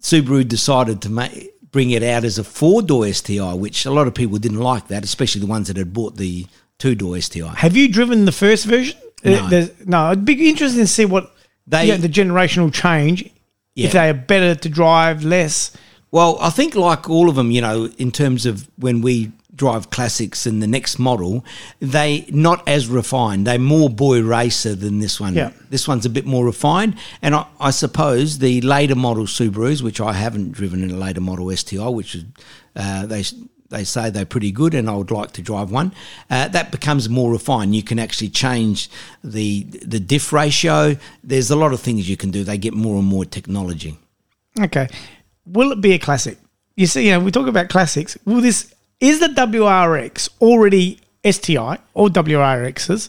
Subaru 0.00 0.46
decided 0.46 1.00
to 1.02 1.08
make, 1.10 1.50
bring 1.70 1.90
it 1.90 2.02
out 2.02 2.24
as 2.24 2.38
a 2.38 2.44
four 2.44 2.82
door 2.82 3.10
STI, 3.12 3.54
which 3.54 3.86
a 3.86 3.90
lot 3.90 4.06
of 4.06 4.14
people 4.14 4.38
didn't 4.38 4.60
like 4.60 4.88
that, 4.88 5.04
especially 5.04 5.40
the 5.40 5.46
ones 5.46 5.68
that 5.68 5.76
had 5.76 5.92
bought 5.92 6.16
the 6.16 6.46
two 6.78 6.94
door 6.94 7.18
STI. 7.20 7.54
Have 7.56 7.76
you 7.76 7.88
driven 7.88 8.24
the 8.24 8.32
first 8.32 8.66
version? 8.66 8.98
No. 9.24 9.34
Uh, 9.46 9.66
no. 9.86 10.10
It'd 10.12 10.24
be 10.24 10.48
interesting 10.50 10.82
to 10.82 10.86
see 10.88 11.04
what 11.04 11.32
They- 11.66 11.96
the 11.96 12.08
generational 12.08 12.72
change. 12.72 13.30
Yeah. 13.74 13.86
If 13.86 13.92
they 13.92 14.10
are 14.10 14.14
better 14.14 14.54
to 14.54 14.68
drive, 14.68 15.24
less. 15.24 15.76
Well, 16.10 16.36
I 16.40 16.50
think 16.50 16.74
like 16.74 17.08
all 17.08 17.28
of 17.28 17.36
them, 17.36 17.50
you 17.50 17.60
know, 17.60 17.86
in 17.98 18.10
terms 18.10 18.44
of 18.44 18.68
when 18.76 19.00
we 19.00 19.32
drive 19.54 19.90
classics 19.90 20.46
and 20.46 20.62
the 20.62 20.66
next 20.66 20.98
model, 20.98 21.44
they 21.80 22.26
not 22.28 22.66
as 22.68 22.88
refined. 22.88 23.46
They're 23.46 23.58
more 23.58 23.88
boy 23.88 24.22
racer 24.22 24.74
than 24.74 24.98
this 24.98 25.20
one. 25.20 25.34
Yeah. 25.34 25.52
This 25.70 25.86
one's 25.86 26.06
a 26.06 26.10
bit 26.10 26.26
more 26.26 26.44
refined, 26.44 26.96
and 27.22 27.34
I, 27.34 27.46
I 27.60 27.70
suppose 27.70 28.38
the 28.38 28.60
later 28.60 28.94
model 28.94 29.24
Subarus, 29.24 29.82
which 29.82 30.00
I 30.00 30.12
haven't 30.12 30.52
driven 30.52 30.82
in 30.82 30.90
a 30.90 30.96
later 30.96 31.20
model 31.20 31.54
STI, 31.54 31.88
which 31.88 32.14
is 32.14 32.24
uh, 32.76 33.06
they 33.06 33.24
they 33.72 33.84
say 33.84 34.10
they're 34.10 34.24
pretty 34.24 34.52
good, 34.52 34.74
and 34.74 34.88
I 34.88 34.94
would 34.94 35.10
like 35.10 35.32
to 35.32 35.42
drive 35.42 35.70
one. 35.70 35.92
Uh, 36.30 36.48
that 36.48 36.70
becomes 36.70 37.08
more 37.08 37.32
refined. 37.32 37.74
You 37.74 37.82
can 37.82 37.98
actually 37.98 38.28
change 38.28 38.88
the 39.24 39.64
the 39.64 39.98
diff 39.98 40.32
ratio. 40.32 40.96
There's 41.24 41.50
a 41.50 41.56
lot 41.56 41.72
of 41.72 41.80
things 41.80 42.08
you 42.08 42.16
can 42.16 42.30
do. 42.30 42.44
They 42.44 42.58
get 42.58 42.74
more 42.74 42.98
and 42.98 43.06
more 43.06 43.24
technology. 43.24 43.98
Okay. 44.60 44.88
Will 45.46 45.72
it 45.72 45.80
be 45.80 45.92
a 45.92 45.98
classic? 45.98 46.38
You 46.76 46.86
see, 46.86 47.06
you 47.06 47.12
know, 47.12 47.20
we 47.20 47.30
talk 47.30 47.48
about 47.48 47.68
classics. 47.68 48.16
Will 48.24 48.40
this 48.40 48.72
is 49.00 49.18
the 49.18 49.28
WRX 49.28 50.28
already 50.40 51.00
STI 51.28 51.78
or 51.94 52.08
WRXs? 52.08 53.08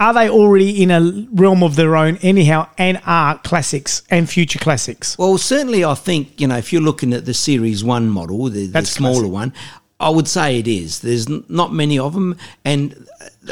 Are 0.00 0.14
they 0.14 0.30
already 0.30 0.80
in 0.80 0.92
a 0.92 1.26
realm 1.32 1.64
of 1.64 1.74
their 1.74 1.96
own 1.96 2.18
anyhow 2.18 2.68
and 2.78 3.00
are 3.04 3.36
classics 3.38 4.02
and 4.10 4.30
future 4.30 4.60
classics? 4.60 5.18
Well, 5.18 5.36
certainly, 5.38 5.84
I 5.84 5.94
think 5.94 6.40
you 6.40 6.46
know 6.46 6.56
if 6.56 6.72
you're 6.72 6.82
looking 6.82 7.12
at 7.12 7.24
the 7.24 7.34
Series 7.34 7.82
One 7.82 8.08
model, 8.08 8.44
the, 8.44 8.66
the 8.66 8.84
smaller 8.84 9.14
classic. 9.22 9.32
one, 9.32 9.52
I 9.98 10.10
would 10.10 10.28
say 10.28 10.58
it 10.60 10.68
is. 10.68 11.00
There's 11.00 11.28
not 11.48 11.72
many 11.72 11.98
of 11.98 12.14
them, 12.14 12.36
and 12.64 12.94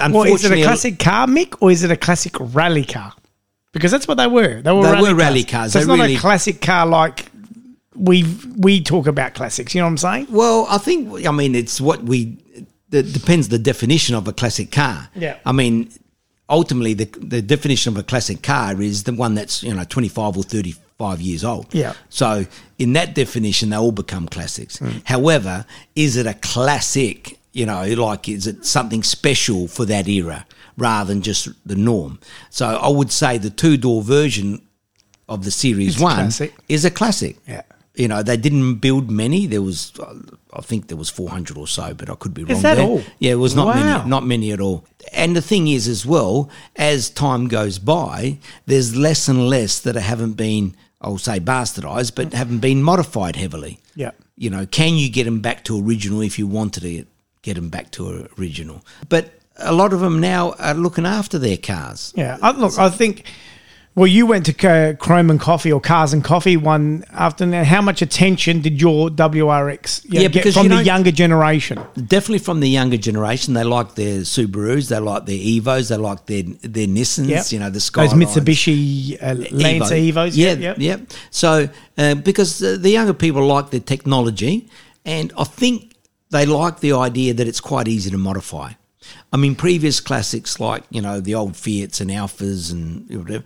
uh, 0.00 0.09
Well, 0.12 0.23
is 0.25 0.45
it 0.45 0.53
a 0.53 0.62
classic 0.62 1.00
car, 1.00 1.26
Mick, 1.26 1.57
or 1.61 1.73
is 1.73 1.83
it 1.83 1.91
a 1.91 1.97
classic 1.97 2.37
rally 2.39 2.85
car? 2.85 3.13
Because 3.73 3.91
that's 3.91 4.06
what 4.06 4.15
they 4.17 4.28
were. 4.28 4.63
They 4.63 4.73
were 4.73 4.85
They 4.85 4.93
rally 4.93 5.09
were 5.13 5.15
rally 5.19 5.45
cars. 5.45 5.73
So 5.73 5.80
it's 5.80 5.89
They 5.89 5.97
not 5.97 6.02
really- 6.02 6.15
a 6.15 6.21
classic 6.21 6.61
car 6.61 6.87
like 6.87 7.26
we 7.97 8.25
we 8.56 8.80
talk 8.82 9.09
about 9.09 9.35
classics. 9.35 9.75
You 9.75 9.80
know 9.80 9.87
what 9.87 9.91
I'm 9.91 9.99
saying? 9.99 10.26
Well, 10.30 10.67
I 10.71 10.78
think 10.78 11.26
I 11.26 11.32
mean 11.32 11.56
it's 11.56 11.80
what 11.80 12.04
we. 12.04 12.39
It 12.93 13.13
depends 13.13 13.49
the 13.49 13.59
definition 13.59 14.15
of 14.15 14.28
a 14.28 14.32
classic 14.32 14.71
car. 14.71 15.09
Yeah. 15.17 15.39
I 15.45 15.50
mean, 15.50 15.91
ultimately, 16.49 16.95
the 16.95 17.06
the 17.21 17.43
definition 17.43 17.93
of 17.95 17.99
a 17.99 18.02
classic 18.02 18.43
car 18.43 18.80
is 18.80 19.04
the 19.04 19.13
one 19.13 19.35
that's 19.35 19.63
you 19.63 19.75
know 19.75 19.85
25 19.85 20.37
or 20.37 20.43
35 20.43 21.21
years 21.21 21.45
old. 21.45 21.73
Yeah. 21.75 21.95
So 22.09 22.47
in 22.78 22.93
that 22.95 23.15
definition, 23.15 23.71
they 23.71 23.76
all 23.76 23.93
become 23.93 24.28
classics. 24.28 24.78
Hmm. 24.78 24.99
However, 25.04 25.65
is 25.95 26.17
it 26.17 26.26
a 26.26 26.35
classic? 26.35 27.39
You 27.52 27.65
know, 27.67 27.85
like 27.95 28.28
is 28.28 28.47
it 28.47 28.67
something 28.67 29.02
special 29.02 29.67
for 29.67 29.87
that 29.87 30.06
era 30.09 30.45
rather 30.76 31.09
than 31.15 31.23
just 31.23 31.49
the 31.67 31.75
norm? 31.76 32.19
So 32.50 32.67
I 32.67 32.89
would 32.89 33.11
say 33.11 33.39
the 33.39 33.49
two 33.50 33.76
door 33.78 34.02
version 34.02 34.61
of 35.28 35.45
the 35.45 35.50
Series 35.50 35.95
It's 35.95 36.02
One 36.02 36.15
classic. 36.17 36.54
is 36.69 36.85
a 36.85 36.91
classic. 36.91 37.37
Yeah. 37.49 37.63
You 37.97 38.09
know, 38.09 38.23
they 38.23 38.37
didn't 38.37 38.75
build 38.76 39.11
many. 39.11 39.47
There 39.47 39.63
was, 39.63 39.93
I 40.52 40.61
think 40.61 40.89
there 40.89 40.99
was 40.99 41.09
400 41.09 41.56
or 41.56 41.67
so, 41.67 41.95
but 41.95 42.11
I 42.11 42.15
could 42.15 42.35
be 42.35 42.45
wrong. 42.45 42.61
that 42.63 42.75
there. 42.76 42.85
all? 42.87 43.02
Yeah, 43.19 43.32
it 43.32 43.37
was 43.37 43.56
not 43.56 43.69
Wow. 43.69 43.75
many, 43.99 44.09
not 44.11 44.25
many 44.26 44.52
at 44.52 44.61
all. 44.61 44.85
And 45.13 45.35
the 45.35 45.41
thing 45.41 45.67
is, 45.69 45.89
as 45.89 46.04
well, 46.04 46.50
as 46.76 47.09
time 47.09 47.49
goes 47.49 47.78
by, 47.78 48.39
there's 48.67 48.95
less 48.95 49.28
and 49.28 49.49
less 49.49 49.80
that 49.80 49.95
haven't 49.95 50.35
been, 50.35 50.75
I'll 51.00 51.17
say, 51.19 51.41
bastardized, 51.41 52.15
but 52.15 52.35
haven't 52.35 52.59
been 52.59 52.82
modified 52.82 53.37
heavily. 53.37 53.80
Yeah. 53.95 54.11
You 54.37 54.50
know, 54.50 54.67
can 54.67 54.95
you 54.95 55.09
get 55.11 55.25
them 55.25 55.41
back 55.41 55.65
to 55.65 55.82
original 55.82 56.21
if 56.21 56.39
you 56.39 56.47
wanted 56.47 56.80
to 56.82 56.91
get, 56.93 57.06
get 57.41 57.54
them 57.54 57.71
back 57.71 57.91
to 57.93 58.28
original? 58.39 58.85
But 59.09 59.32
a 59.59 59.73
lot 59.73 59.95
of 59.95 60.00
them 60.00 60.21
now 60.21 60.52
are 60.59 60.75
looking 60.75 61.06
after 61.06 61.39
their 61.39 61.56
cars. 61.56 62.13
Yeah, 62.15 62.37
I, 62.43 62.50
look, 62.50 62.78
I 62.78 62.91
think. 62.91 63.25
Well, 63.97 64.06
you 64.06 64.26
went 64.26 64.45
to 64.45 64.69
uh, 64.69 64.93
Chrome 64.97 65.30
and 65.30 65.41
Coffee 65.41 65.73
or 65.73 65.80
Cars 65.80 66.13
and 66.13 66.23
Coffee 66.23 66.59
one 66.59 67.02
afternoon. 67.13 67.65
How 67.65 67.80
much 67.80 68.02
attention 68.02 68.61
did 68.61 68.78
your 68.78 69.09
WRX 69.09 70.04
you 70.04 70.11
know, 70.13 70.21
Yeah, 70.21 70.28
get 70.28 70.52
from 70.52 70.65
you 70.65 70.69
the 70.69 70.75
don't- 70.76 70.85
younger 70.85 71.11
generation? 71.11 71.80
Definitely 71.97 72.41
from 72.41 72.61
the 72.61 72.69
younger 72.69 72.99
generation, 72.99 73.54
they 73.54 73.65
like 73.65 73.95
their 73.95 74.19
Subarus, 74.21 74.91
they 74.91 74.99
like 74.99 75.25
their 75.25 75.39
Evos, 75.39 75.89
they 75.89 75.97
like 75.97 76.26
their 76.26 76.43
their 76.61 76.87
Nissans, 76.87 77.28
Yep. 77.28 77.52
you 77.52 77.59
know, 77.59 77.71
the 77.71 77.78
Those 77.95 78.13
Mitsubishi 78.13 79.17
uh, 79.23 79.35
Lancer 79.50 79.95
Evos. 79.95 80.37
Yeah, 80.37 80.52
Yeah, 80.52 80.75
yeah. 80.76 80.97
So 81.30 81.67
uh, 81.97 82.15
because 82.17 82.59
the 82.59 82.91
younger 82.91 83.15
people 83.15 83.47
like 83.47 83.71
the 83.71 83.80
technology, 83.80 84.69
and 85.06 85.32
I 85.39 85.45
think 85.45 85.95
they 86.28 86.45
like 86.45 86.80
the 86.80 86.93
idea 86.93 87.32
that 87.32 87.49
it's 87.49 87.61
quite 87.63 87.89
easy 87.89 88.11
to 88.11 88.19
modify. 88.19 88.73
I 89.32 89.37
mean, 89.37 89.54
previous 89.54 90.00
classics 90.00 90.59
like 90.61 90.82
you 90.91 91.00
know 91.00 91.21
the 91.21 91.35
old 91.35 91.56
Fiats 91.56 92.00
and 92.00 92.11
Alfas 92.11 92.73
and 92.73 93.09
whatever, 93.09 93.45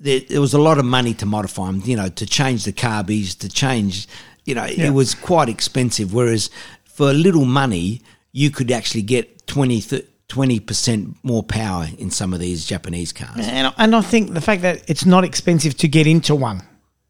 there, 0.00 0.20
there 0.20 0.40
was 0.40 0.54
a 0.54 0.60
lot 0.60 0.78
of 0.78 0.84
money 0.84 1.14
to 1.14 1.26
modify 1.26 1.66
them. 1.66 1.82
You 1.84 1.96
know, 1.96 2.08
to 2.08 2.26
change 2.26 2.64
the 2.64 2.72
carbies, 2.72 3.36
to 3.38 3.48
change. 3.48 4.06
You 4.44 4.54
know, 4.54 4.64
Yeah. 4.64 4.86
it 4.86 4.90
was 4.94 5.14
quite 5.14 5.48
expensive. 5.48 6.14
Whereas 6.14 6.50
for 6.84 7.10
a 7.10 7.12
little 7.12 7.44
money, 7.44 8.02
you 8.32 8.50
could 8.50 8.70
actually 8.70 9.02
get 9.02 9.46
20 9.46 10.60
percent 10.60 11.16
more 11.22 11.42
power 11.42 11.86
in 11.98 12.10
some 12.10 12.32
of 12.34 12.40
these 12.40 12.64
Japanese 12.66 13.12
cars. 13.12 13.46
And, 13.46 13.72
and 13.76 13.96
I 13.96 14.00
think 14.02 14.34
the 14.34 14.40
fact 14.40 14.62
that 14.62 14.82
it's 14.88 15.04
not 15.06 15.24
expensive 15.24 15.76
to 15.78 15.88
get 15.88 16.06
into 16.06 16.34
one, 16.34 16.62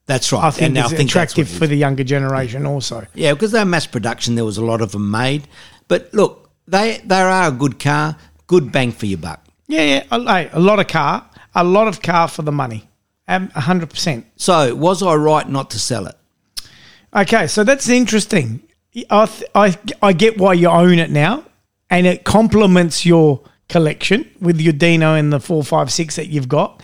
That's 0.06 0.32
right. 0.32 0.44
I 0.44 0.50
think 0.50 0.76
And 0.76 0.78
is 0.78 0.90
that's 0.90 1.02
attractive 1.02 1.48
for 1.48 1.66
the 1.66 1.76
younger 1.76 2.04
generation 2.04 2.64
also. 2.66 3.06
Yeah, 3.14 3.32
because 3.34 3.52
they're 3.52 3.64
mass 3.64 3.86
production. 3.86 4.34
There 4.36 4.44
was 4.44 4.56
a 4.58 4.64
lot 4.64 4.80
of 4.80 4.92
them 4.92 5.10
made. 5.10 5.46
But 5.88 6.12
look, 6.12 6.50
they 6.66 7.00
they 7.04 7.20
are 7.20 7.48
a 7.48 7.52
good 7.52 7.78
car, 7.78 8.16
good 8.46 8.70
bang 8.72 8.92
for 8.92 9.06
your 9.06 9.18
buck. 9.18 9.44
Yeah, 9.66 9.82
yeah. 9.82 10.04
A, 10.10 10.50
a 10.58 10.60
lot 10.60 10.78
of 10.80 10.86
car, 10.86 11.27
a 11.54 11.64
lot 11.64 11.88
of 11.88 12.02
car 12.02 12.28
for 12.28 12.42
the 12.42 12.52
money. 12.52 12.88
Um, 13.26 13.48
100%. 13.48 14.24
So, 14.36 14.74
was 14.74 15.02
I 15.02 15.14
right 15.14 15.48
not 15.48 15.70
to 15.70 15.78
sell 15.78 16.06
it? 16.06 16.16
Okay, 17.14 17.46
so 17.46 17.64
that's 17.64 17.88
interesting. 17.88 18.62
I, 19.10 19.26
th- 19.26 19.50
I, 19.54 19.76
I 20.02 20.12
get 20.12 20.38
why 20.38 20.54
you 20.54 20.68
own 20.68 20.98
it 20.98 21.10
now, 21.10 21.44
and 21.90 22.06
it 22.06 22.24
complements 22.24 23.04
your 23.04 23.42
collection 23.68 24.30
with 24.40 24.60
your 24.60 24.72
Dino 24.72 25.14
and 25.14 25.32
the 25.32 25.40
456 25.40 26.16
that 26.16 26.26
you've 26.28 26.48
got. 26.48 26.82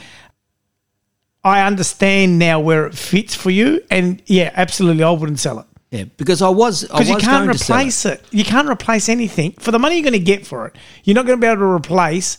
I 1.42 1.66
understand 1.66 2.38
now 2.38 2.60
where 2.60 2.86
it 2.86 2.94
fits 2.94 3.34
for 3.34 3.50
you, 3.50 3.82
and 3.90 4.22
yeah, 4.26 4.50
absolutely, 4.54 5.02
I 5.04 5.10
wouldn't 5.10 5.38
sell 5.40 5.58
it 5.60 5.66
Yeah, 5.90 6.04
because 6.16 6.40
I 6.40 6.48
was 6.48 6.82
because 6.84 7.08
you 7.08 7.16
can't 7.16 7.46
going 7.46 7.48
to 7.48 7.50
it. 7.54 7.60
replace 7.62 8.06
it. 8.06 8.24
You 8.30 8.44
can't 8.44 8.68
replace 8.68 9.08
anything 9.10 9.52
for 9.52 9.70
the 9.70 9.78
money 9.78 9.96
you're 9.96 10.04
going 10.10 10.12
to 10.14 10.18
get 10.24 10.46
for 10.46 10.66
it. 10.68 10.76
You're 11.04 11.14
not 11.14 11.26
going 11.26 11.38
to 11.38 11.40
be 11.40 11.46
able 11.46 11.60
to 11.60 11.64
replace 11.66 12.38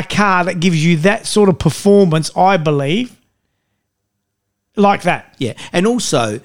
a 0.00 0.02
car 0.02 0.44
that 0.44 0.60
gives 0.60 0.84
you 0.84 0.96
that 0.98 1.26
sort 1.26 1.48
of 1.48 1.58
performance, 1.58 2.30
I 2.36 2.56
believe, 2.56 3.16
like 4.76 5.02
that. 5.02 5.34
Yeah, 5.38 5.54
and 5.72 5.86
also 5.86 6.40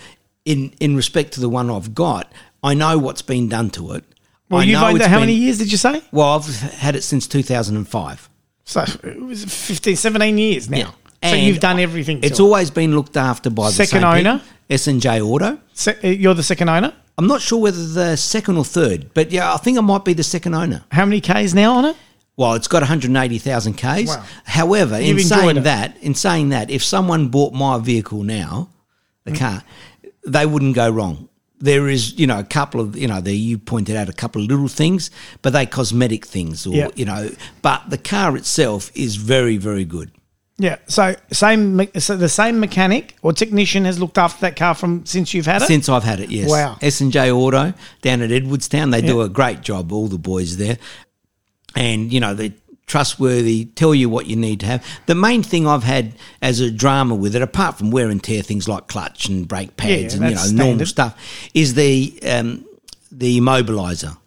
in 0.46 0.74
in 0.80 0.96
respect 0.96 1.34
to 1.34 1.40
the 1.40 1.50
one 1.50 1.70
I've 1.70 1.94
got, 1.94 2.32
I 2.64 2.74
know 2.74 2.98
what's 2.98 3.22
been 3.22 3.50
done 3.50 3.70
to 3.72 3.94
it. 3.94 4.04
Well, 4.50 4.62
I 4.62 4.64
you've 4.66 4.80
know 4.80 4.88
owned 4.88 4.98
it 5.02 5.08
how 5.08 5.16
been- 5.18 5.22
many 5.22 5.34
years 5.34 5.58
did 5.58 5.72
you 5.72 5.78
say? 5.78 6.02
Well, 6.12 6.28
I've 6.36 6.46
had 6.60 6.96
it 6.96 7.04
since 7.04 7.28
2005. 7.28 8.30
So 8.66 8.82
it 9.04 9.22
was 9.22 9.44
15, 9.46 9.96
17 9.96 10.38
years 10.38 10.70
now. 10.70 10.92
So 11.24 11.30
And 11.30 11.42
you've 11.46 11.60
done 11.60 11.80
everything. 11.80 12.22
To 12.22 12.28
It's 12.28 12.40
it. 12.40 12.44
always 12.44 12.70
been 12.72 12.96
looked 12.96 13.16
after 13.18 13.50
by 13.50 13.68
the 13.68 13.74
Second 13.86 14.04
owner? 14.04 14.42
S 14.70 14.88
and 14.88 15.02
J 15.02 15.22
Auto. 15.22 15.58
Se- 15.74 15.98
uh, 16.04 16.08
you're 16.08 16.34
the 16.34 16.44
second 16.44 16.70
owner. 16.70 16.94
I'm 17.18 17.28
not 17.28 17.42
sure 17.42 17.60
whether 17.60 17.86
the 17.86 18.16
second 18.18 18.58
or 18.58 18.66
third, 18.66 19.14
but 19.14 19.32
yeah, 19.32 19.54
I 19.54 19.58
think 19.58 19.78
I 19.78 19.82
might 19.82 20.04
be 20.06 20.14
the 20.14 20.24
second 20.24 20.54
owner. 20.56 20.84
How 20.92 21.06
many 21.06 21.22
Ks 21.22 21.54
now 21.54 21.74
on 21.74 21.86
it? 21.86 21.96
Well, 22.38 22.54
it's 22.54 22.68
got 22.68 22.82
180,000 22.82 23.74
Ks. 23.76 24.08
Wow. 24.08 24.24
However, 24.46 25.00
You've 25.02 25.20
in 25.20 25.24
saying 25.26 25.58
it. 25.58 25.64
that, 25.64 25.98
in 26.02 26.16
saying 26.16 26.50
that, 26.50 26.70
if 26.72 26.84
someone 26.84 27.28
bought 27.28 27.54
my 27.54 27.78
vehicle 27.80 28.24
now, 28.24 28.70
Mm. 29.28 29.34
the 29.34 29.40
car, 29.40 29.64
they 30.26 30.46
wouldn't 30.46 30.74
go 30.76 30.90
wrong. 30.90 31.28
There 31.60 31.88
is, 31.88 32.18
you 32.18 32.26
know, 32.26 32.40
a 32.40 32.44
couple 32.44 32.82
of, 32.82 32.98
you 32.98 33.08
know, 33.08 33.22
there 33.22 33.36
you 33.36 33.60
pointed 33.60 33.96
out 33.96 34.10
a 34.10 34.14
couple 34.14 34.42
of 34.42 34.48
little 34.48 34.68
things, 34.68 35.12
but 35.44 35.54
they 35.54 35.68
cosmetic 35.68 36.26
things, 36.26 36.66
or 36.66 36.74
Yeah. 36.74 36.88
you 36.96 37.06
know, 37.06 37.30
but 37.62 37.90
the 37.90 38.00
car 38.00 38.36
itself 38.36 38.92
is 38.96 39.18
very, 39.18 39.58
very 39.58 39.86
good. 39.86 40.10
Yeah. 40.58 40.78
So 40.88 41.16
same. 41.32 41.88
So 42.00 42.16
the 42.16 42.30
same 42.30 42.60
mechanic 42.60 43.16
or 43.24 43.34
technician 43.34 43.86
has 43.86 44.00
looked 44.00 44.18
after 44.20 44.42
that 44.42 44.56
car 44.56 44.74
from 44.76 45.06
since 45.06 45.34
you've 45.34 45.46
had 45.48 45.62
it. 45.64 45.68
Since 45.68 45.90
I've 45.90 46.04
had 46.04 46.20
it, 46.20 46.30
yes. 46.32 46.50
Wow. 46.50 46.78
S 46.82 47.02
and 47.02 47.12
J 47.12 47.32
Auto 47.32 47.74
down 48.04 48.22
at 48.22 48.32
Edwardstown, 48.32 48.90
they 48.92 49.02
do 49.02 49.22
a 49.22 49.30
great 49.30 49.62
job. 49.62 49.92
All 49.92 50.08
the 50.08 50.20
boys 50.20 50.58
there, 50.58 50.78
and 51.76 52.12
you 52.12 52.20
know 52.20 52.34
they're 52.34 52.54
trustworthy. 52.88 53.66
Tell 53.66 53.96
you 53.96 54.10
what 54.10 54.28
you 54.28 54.36
need 54.36 54.60
to 54.62 54.66
have. 54.66 54.86
The 55.06 55.16
main 55.16 55.44
thing 55.44 55.66
I've 55.68 55.84
had 55.84 56.14
as 56.42 56.60
a 56.60 56.70
drama 56.70 57.16
with 57.16 57.36
it, 57.36 57.42
apart 57.42 57.78
from 57.78 57.90
wear 57.92 58.10
and 58.10 58.22
tear 58.22 58.42
things 58.42 58.68
like 58.68 58.88
clutch 58.88 59.28
and 59.30 59.48
brake 59.48 59.78
pads 59.78 60.14
Yeah, 60.16 60.22
and 60.22 60.30
you 60.30 60.36
know 60.36 60.42
that's 60.42 60.52
normal 60.52 60.86
stuff, 60.86 61.50
is 61.54 61.74
the 61.74 62.20
um, 62.28 62.66
the 63.12 63.40
immobilizer. 63.40 64.18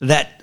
That 0.00 0.42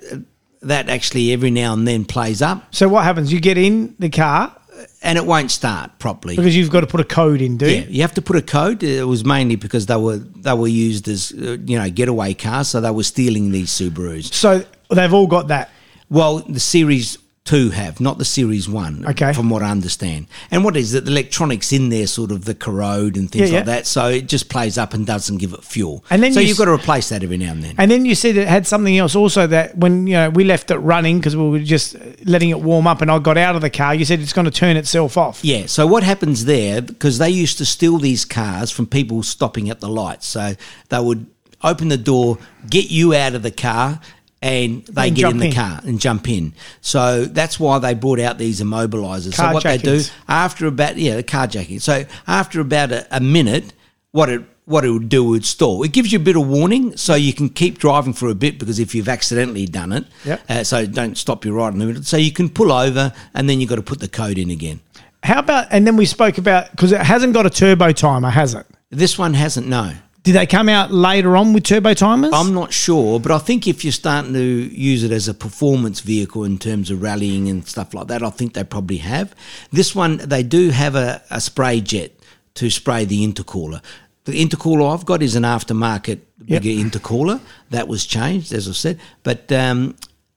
that 0.62 0.88
actually 0.88 1.32
every 1.32 1.50
now 1.50 1.72
and 1.72 1.86
then 1.86 2.04
plays 2.04 2.42
up, 2.42 2.74
so 2.74 2.88
what 2.88 3.04
happens? 3.04 3.32
You 3.32 3.40
get 3.40 3.58
in 3.58 3.94
the 3.98 4.10
car 4.10 4.54
and 5.02 5.16
it 5.16 5.24
won't 5.24 5.50
start 5.50 5.98
properly. 5.98 6.36
because 6.36 6.56
you've 6.56 6.70
got 6.70 6.80
to 6.80 6.86
put 6.86 7.00
a 7.00 7.04
code 7.04 7.40
in, 7.40 7.56
do 7.56 7.66
you? 7.66 7.76
Yeah, 7.76 7.84
you 7.88 8.02
have 8.02 8.14
to 8.14 8.22
put 8.22 8.36
a 8.36 8.42
code. 8.42 8.82
It 8.82 9.06
was 9.06 9.24
mainly 9.24 9.56
because 9.56 9.86
they 9.86 9.96
were 9.96 10.18
they 10.18 10.52
were 10.52 10.68
used 10.68 11.08
as 11.08 11.32
uh, 11.32 11.56
you 11.64 11.78
know 11.78 11.88
getaway 11.90 12.34
cars, 12.34 12.68
so 12.68 12.80
they 12.80 12.90
were 12.90 13.04
stealing 13.04 13.50
these 13.50 13.70
Subarus. 13.70 14.32
So 14.32 14.64
they've 14.90 15.12
all 15.12 15.26
got 15.26 15.48
that. 15.48 15.70
Well, 16.08 16.38
the 16.40 16.60
Series 16.60 17.18
Two 17.44 17.70
have, 17.70 18.00
not 18.00 18.18
the 18.18 18.24
Series 18.24 18.68
One. 18.68 19.06
Okay. 19.06 19.32
from 19.32 19.48
what 19.50 19.62
I 19.62 19.70
understand. 19.70 20.26
And 20.50 20.64
what 20.64 20.76
is 20.76 20.94
it? 20.94 21.04
The 21.04 21.12
electronics 21.12 21.72
in 21.72 21.90
there, 21.90 22.08
sort 22.08 22.32
of 22.32 22.44
the 22.44 22.56
corrode 22.56 23.16
and 23.16 23.30
things 23.30 23.52
Yeah, 23.52 23.58
like 23.58 23.66
yeah. 23.68 23.74
that. 23.76 23.86
So 23.86 24.08
it 24.08 24.26
just 24.26 24.48
plays 24.48 24.76
up 24.76 24.94
and 24.94 25.06
doesn't 25.06 25.36
give 25.38 25.52
it 25.52 25.62
fuel. 25.62 26.04
And 26.10 26.20
then 26.24 26.32
so 26.32 26.40
you 26.40 26.48
you've 26.48 26.56
s- 26.56 26.58
got 26.58 26.64
to 26.64 26.72
replace 26.72 27.08
that 27.10 27.22
every 27.22 27.36
now 27.36 27.52
and 27.52 27.62
then. 27.62 27.76
And 27.78 27.88
then 27.88 28.04
you 28.04 28.16
said 28.16 28.36
it 28.36 28.48
had 28.48 28.66
something 28.66 28.98
else 28.98 29.14
also 29.14 29.46
that 29.46 29.78
when 29.78 30.08
you 30.08 30.14
know 30.14 30.30
we 30.30 30.42
left 30.42 30.72
it 30.72 30.78
running 30.78 31.18
because 31.18 31.36
we 31.36 31.48
were 31.48 31.60
just 31.60 31.94
letting 32.26 32.50
it 32.50 32.60
warm 32.60 32.88
up, 32.88 33.00
and 33.00 33.12
I 33.12 33.20
got 33.20 33.38
out 33.38 33.54
of 33.54 33.62
the 33.62 33.70
car. 33.70 33.94
You 33.94 34.04
said 34.04 34.18
it's 34.18 34.32
going 34.32 34.46
to 34.46 34.50
turn 34.50 34.76
itself 34.76 35.16
off. 35.16 35.44
Yeah. 35.44 35.66
So 35.66 35.86
what 35.86 36.02
happens 36.02 36.46
there? 36.46 36.82
Because 36.82 37.18
they 37.18 37.30
used 37.30 37.58
to 37.58 37.64
steal 37.64 37.98
these 37.98 38.24
cars 38.24 38.72
from 38.72 38.86
people 38.88 39.22
stopping 39.22 39.70
at 39.70 39.78
the 39.78 39.88
lights. 39.88 40.26
So 40.26 40.54
they 40.88 40.98
would 40.98 41.26
open 41.62 41.88
the 41.88 41.96
door, 41.96 42.38
get 42.68 42.90
you 42.90 43.14
out 43.14 43.34
of 43.34 43.42
the 43.44 43.50
car, 43.52 44.00
and 44.42 44.84
they 44.86 45.08
And 45.08 45.16
get 45.16 45.30
in 45.30 45.38
the 45.38 45.46
in. 45.46 45.52
car 45.52 45.80
and 45.84 46.00
jump 46.00 46.28
in. 46.28 46.52
So 46.80 47.24
that's 47.24 47.58
why 47.58 47.78
they 47.78 47.94
brought 47.94 48.20
out 48.20 48.38
these 48.38 48.60
immobilizers. 48.60 49.34
so 49.34 49.52
what 49.52 49.62
they 49.64 49.78
do 49.78 50.00
after 50.28 50.66
about 50.66 50.96
yeah 50.98 51.16
the 51.16 51.22
carjacking. 51.22 51.80
So 51.80 52.04
after 52.26 52.60
about 52.60 52.92
a, 52.92 53.06
a 53.16 53.20
minute, 53.20 53.72
what 54.12 54.28
it 54.28 54.42
what 54.66 54.84
it 54.84 54.90
would 54.90 55.08
do 55.08 55.22
would 55.22 55.44
stall. 55.44 55.84
It 55.84 55.92
gives 55.92 56.12
you 56.12 56.18
a 56.18 56.22
bit 56.22 56.36
of 56.36 56.46
warning, 56.48 56.96
so 56.96 57.14
you 57.14 57.32
can 57.32 57.48
keep 57.48 57.78
driving 57.78 58.12
for 58.12 58.28
a 58.28 58.34
bit 58.34 58.58
because 58.58 58.80
if 58.80 58.96
you've 58.96 59.08
accidentally 59.08 59.64
done 59.66 59.92
it, 59.92 60.04
Yep. 60.24 60.42
uh, 60.50 60.64
so 60.64 60.86
don't 60.86 61.16
stop 61.16 61.44
your 61.44 61.54
right 61.54 61.72
in 61.72 61.78
the 61.78 61.86
middle. 61.86 62.02
So 62.02 62.16
you 62.16 62.32
can 62.32 62.48
pull 62.48 62.72
over, 62.72 63.12
and 63.32 63.48
then 63.48 63.60
you've 63.60 63.70
got 63.70 63.76
to 63.76 63.82
put 63.82 64.00
the 64.00 64.08
code 64.08 64.38
in 64.38 64.50
again. 64.50 64.80
How 65.22 65.38
about? 65.38 65.68
And 65.70 65.86
then 65.86 65.96
we 65.96 66.04
spoke 66.04 66.36
about 66.38 66.72
because 66.72 66.90
it 66.90 67.00
hasn't 67.00 67.32
got 67.32 67.46
a 67.46 67.50
turbo 67.50 67.92
timer, 67.92 68.28
has 68.30 68.54
it? 68.54 68.66
This 68.90 69.16
one 69.16 69.34
hasn't, 69.34 69.68
no. 69.68 69.92
Did 70.26 70.34
they 70.34 70.46
come 70.46 70.68
out 70.68 70.90
later 70.90 71.36
on 71.36 71.52
with 71.52 71.62
turbo 71.62 71.94
timers? 71.94 72.32
I'm 72.34 72.52
not 72.52 72.72
sure, 72.72 73.20
but 73.20 73.30
I 73.30 73.38
think 73.38 73.68
if 73.68 73.84
you're 73.84 73.92
starting 73.92 74.32
to 74.32 74.40
use 74.40 75.04
it 75.04 75.12
as 75.12 75.28
a 75.28 75.34
performance 75.34 76.00
vehicle 76.00 76.42
in 76.42 76.58
terms 76.58 76.90
of 76.90 77.00
rallying 77.00 77.48
and 77.48 77.64
stuff 77.64 77.94
like 77.94 78.08
that, 78.08 78.24
I 78.24 78.30
think 78.30 78.54
they 78.54 78.64
probably 78.64 78.96
have. 78.96 79.32
This 79.70 79.94
one, 79.94 80.16
they 80.16 80.42
do 80.42 80.70
have 80.70 80.96
a, 80.96 81.22
a 81.30 81.40
spray 81.40 81.80
jet 81.80 82.10
to 82.54 82.70
spray 82.70 83.04
the 83.04 83.24
intercooler. 83.24 83.80
The 84.24 84.32
intercooler 84.44 84.92
I've 84.92 85.06
got 85.06 85.22
is 85.22 85.36
an 85.36 85.44
aftermarket 85.44 86.18
Yep. 86.44 86.62
bigger 86.62 86.82
intercooler. 86.98 87.40
That 87.70 87.86
was 87.88 88.04
changed, 88.04 88.52
as 88.52 88.68
I 88.68 88.72
said. 88.72 89.00
But 89.22 89.50
um, 89.52 89.94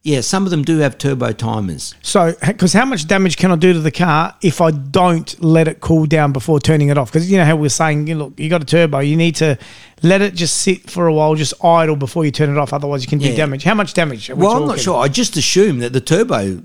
yeah, 0.09 0.21
some 0.21 0.45
of 0.45 0.49
them 0.49 0.63
do 0.63 0.79
have 0.79 0.97
turbo 0.97 1.31
timers. 1.33 1.93
So, 2.01 2.33
because 2.45 2.73
how 2.73 2.85
much 2.85 3.07
damage 3.07 3.37
can 3.37 3.51
I 3.51 3.55
do 3.55 3.73
to 3.73 3.79
the 3.79 3.91
car 3.91 4.35
if 4.41 4.59
I 4.59 4.71
don't 4.71 5.39
let 5.43 5.67
it 5.67 5.81
cool 5.81 6.07
down 6.07 6.33
before 6.33 6.59
turning 6.59 6.89
it 6.89 6.97
off? 6.97 7.11
Because 7.11 7.29
you 7.29 7.37
know 7.37 7.45
how 7.45 7.55
we're 7.55 7.69
saying, 7.69 8.07
you 8.07 8.15
know, 8.15 8.25
look, 8.25 8.39
you 8.39 8.49
got 8.49 8.63
a 8.63 8.65
turbo, 8.65 8.99
you 8.99 9.15
need 9.15 9.35
to 9.35 9.57
let 10.01 10.21
it 10.21 10.33
just 10.33 10.57
sit 10.57 10.89
for 10.89 11.05
a 11.05 11.13
while, 11.13 11.35
just 11.35 11.53
idle 11.63 11.95
before 11.95 12.25
you 12.25 12.31
turn 12.31 12.49
it 12.49 12.57
off. 12.57 12.73
Otherwise, 12.73 13.03
you 13.03 13.07
can 13.07 13.19
do 13.19 13.35
damage. 13.35 13.63
How 13.63 13.75
much 13.75 13.93
damage? 13.93 14.31
Are 14.31 14.35
we 14.35 14.45
Well, 14.45 14.57
I'm 14.57 14.67
not 14.67 14.79
sure. 14.79 14.97
I 14.97 15.09
just 15.09 15.37
assume 15.37 15.79
that 15.79 15.93
the 15.93 16.01
turbo, 16.01 16.63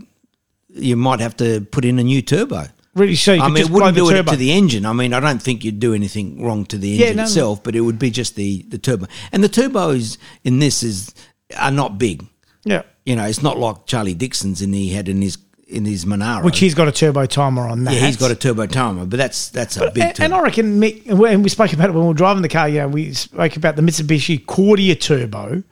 you 0.71 0.97
might 0.97 1.21
have 1.21 1.37
to 1.37 1.61
put 1.71 1.85
in 1.85 1.99
a 1.99 2.03
new 2.03 2.23
turbo. 2.23 2.69
Really, 2.95 3.15
so 3.17 3.35
you 3.35 3.43
I 3.43 3.49
mean, 3.49 3.57
just 3.57 3.71
it 3.71 3.73
wouldn't 3.75 3.95
do 3.95 4.07
the 4.07 4.21
it 4.21 4.27
to 4.29 4.37
the 4.37 4.53
engine. 4.53 4.87
I 4.87 4.95
mean, 4.95 5.13
I 5.13 5.21
don't 5.21 5.43
think 5.43 5.65
you'd 5.65 5.81
do 5.81 5.93
anything 5.93 6.43
wrong 6.43 6.65
to 6.67 6.79
the 6.79 6.95
engine 6.95 7.17
no, 7.17 7.23
no. 7.25 7.27
itself, 7.27 7.63
but 7.63 7.75
it 7.77 7.81
would 7.83 7.99
be 7.99 8.11
just 8.11 8.37
the, 8.37 8.63
the 8.69 8.79
turbo. 8.79 9.07
And 9.33 9.45
the 9.45 9.49
turbos 9.49 10.17
in 10.45 10.61
this 10.61 10.83
is 10.83 11.13
are 11.59 11.73
not 11.73 11.99
big. 11.99 12.25
yeah, 12.65 12.83
You 13.05 13.17
know, 13.17 13.25
it's 13.25 13.43
not 13.43 13.59
like 13.59 13.87
Charlie 13.87 14.15
Dixon's 14.15 14.63
in 14.63 14.73
he 14.73 14.91
had 14.91 15.09
in 15.09 15.21
his 15.21 15.39
in 15.67 15.85
his 15.85 16.07
Monaro. 16.07 16.45
which 16.45 16.59
he's 16.59 16.75
got 16.75 16.89
a 16.89 16.93
turbo 16.93 17.27
timer 17.27 17.63
on 17.63 17.85
that. 17.85 17.95
yeah, 17.95 18.07
he's 18.07 18.17
got 18.17 18.31
a 18.31 18.35
turbo 18.35 18.67
timer, 18.67 19.07
but 19.07 19.17
that's 19.17 19.49
that's 19.49 19.77
a 19.77 19.91
big 19.91 20.03
And, 20.03 20.21
and 20.21 20.35
I 20.35 20.41
reckon, 20.41 20.81
Mick, 20.81 21.07
and 21.07 21.43
we 21.43 21.49
spoke 21.49 21.73
about 21.73 21.91
it 21.91 21.93
when 21.93 22.03
we 22.03 22.09
were 22.09 22.15
driving 22.15 22.43
the 22.43 22.49
car. 22.49 22.69
You 22.69 22.81
know, 22.81 22.89
we 22.89 23.13
spoke 23.13 23.57
about 23.57 23.77
the 23.77 23.83
Mitsubishi 23.83 24.45
Cordia 24.45 24.99
Turbo, 24.99 25.63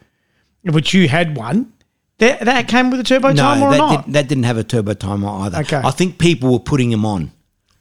which 0.65 0.95
you 0.95 1.09
had 1.09 1.37
one. 1.37 1.73
That, 2.19 2.41
that 2.41 2.69
came 2.69 2.91
with 2.91 3.01
a 3.01 3.05
turbo 3.05 3.31
no, 3.31 3.35
timer 3.35 3.67
or 3.67 3.71
that, 3.73 3.77
not? 3.79 4.05
did, 4.05 4.15
that 4.15 4.29
didn't 4.29 4.45
have 4.45 4.57
a 4.57 4.63
turbo 4.63 4.95
timer 4.95 5.29
either. 5.29 5.59
Okay. 5.59 5.81
I 5.83 5.91
think 5.91 6.19
people 6.19 6.53
were 6.53 6.61
putting 6.61 6.91
them 6.91 7.05
on. 7.05 7.33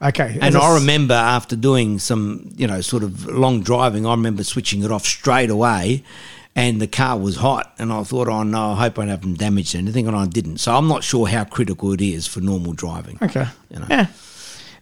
okay, 0.02 0.40
And 0.42 0.56
I 0.56 0.76
remember 0.76 1.14
after 1.14 1.56
doing 1.56 2.00
some, 2.00 2.50
you 2.56 2.66
know, 2.66 2.82
sort 2.82 3.04
of 3.04 3.28
long 3.28 3.62
driving, 3.62 4.08
I 4.08 4.12
remember 4.12 4.44
switching 4.44 4.82
it 4.84 4.92
off 4.92 5.06
straight 5.06 5.52
away 5.52 6.04
and 6.56 6.82
the 6.82 6.88
car 6.88 7.18
was 7.18 7.38
hot. 7.38 7.74
And 7.80 7.92
I 7.92 8.04
thought, 8.04 8.28
oh 8.28 8.44
no, 8.44 8.72
I 8.72 8.76
hope 8.76 9.00
I 9.00 9.06
haven't 9.06 9.38
damaged 9.40 9.76
anything. 9.76 10.08
And 10.08 10.16
I 10.16 10.26
didn't. 10.26 10.58
So 10.58 10.76
I'm 10.76 10.88
not 10.88 11.04
sure 11.04 11.28
how 11.28 11.44
critical 11.44 11.94
it 11.94 12.02
is 12.02 12.28
for 12.28 12.42
normal 12.42 12.74
driving. 12.74 13.18
Okay. 13.22 13.46
You 13.70 13.80
know. 13.80 13.88
Yeah. 13.90 14.08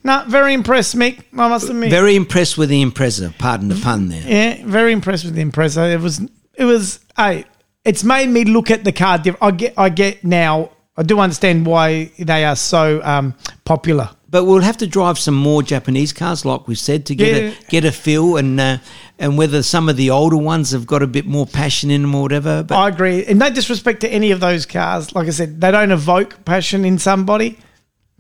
No, 0.04 0.24
very 0.28 0.54
impressed, 0.54 0.96
Mick. 0.96 1.24
I 1.34 1.50
must 1.50 1.70
admit. 1.70 1.90
Very 1.90 2.16
impressed 2.16 2.58
with 2.58 2.70
the 2.70 2.84
Impreza, 2.84 3.38
pardon 3.38 3.68
the 3.68 3.76
pun 3.76 4.08
there. 4.08 4.24
yeah, 4.26 4.66
very 4.66 4.94
impressed 4.94 5.26
with 5.26 5.36
the 5.36 5.44
Impreza. 5.44 5.94
It 5.94 6.00
was, 6.00 6.22
it 6.54 6.64
was, 6.64 7.00
hey, 7.18 7.44
it's 7.84 8.04
made 8.04 8.30
me 8.30 8.46
look 8.46 8.72
at 8.72 8.86
the 8.86 8.94
car 8.94 9.18
different. 9.18 9.44
I 9.44 9.52
get, 9.52 9.74
I 9.78 9.90
get 9.90 10.24
now. 10.24 10.72
I 10.96 11.04
do 11.04 11.20
understand 11.20 11.66
why 11.66 12.12
they 12.18 12.46
are 12.46 12.56
so 12.56 13.02
um, 13.04 13.36
popular. 13.66 14.10
But 14.32 14.46
we'll 14.46 14.62
have 14.62 14.78
to 14.78 14.88
drive 14.88 15.18
some 15.18 15.34
more 15.36 15.64
Japanese 15.64 16.14
cars, 16.14 16.46
like 16.46 16.68
we 16.68 16.76
said, 16.76 17.06
to 17.08 17.16
get 17.16 17.42
Yeah. 17.44 17.50
a 17.50 17.72
get 17.72 17.86
a 17.86 17.92
feel 17.92 18.38
and 18.38 18.60
uh, 18.60 18.78
and 19.18 19.38
whether 19.38 19.64
some 19.64 19.90
of 19.90 19.98
the 19.98 20.12
older 20.12 20.38
ones 20.38 20.72
have 20.72 20.86
got 20.86 21.02
a 21.02 21.08
bit 21.08 21.26
more 21.26 21.48
passion 21.48 21.90
in 21.90 22.02
them 22.04 22.14
or 22.14 22.22
whatever. 22.22 22.62
But 22.64 22.78
I 22.78 22.90
agree. 22.90 23.26
And 23.26 23.40
no 23.40 23.50
disrespect 23.50 24.02
to 24.02 24.08
any 24.10 24.30
of 24.32 24.40
those 24.40 24.66
cars. 24.68 25.16
Like 25.16 25.28
I 25.28 25.32
said, 25.32 25.60
they 25.60 25.72
don't 25.72 25.92
evoke 25.92 26.46
passion 26.46 26.86
in 26.86 27.00
somebody. 27.00 27.58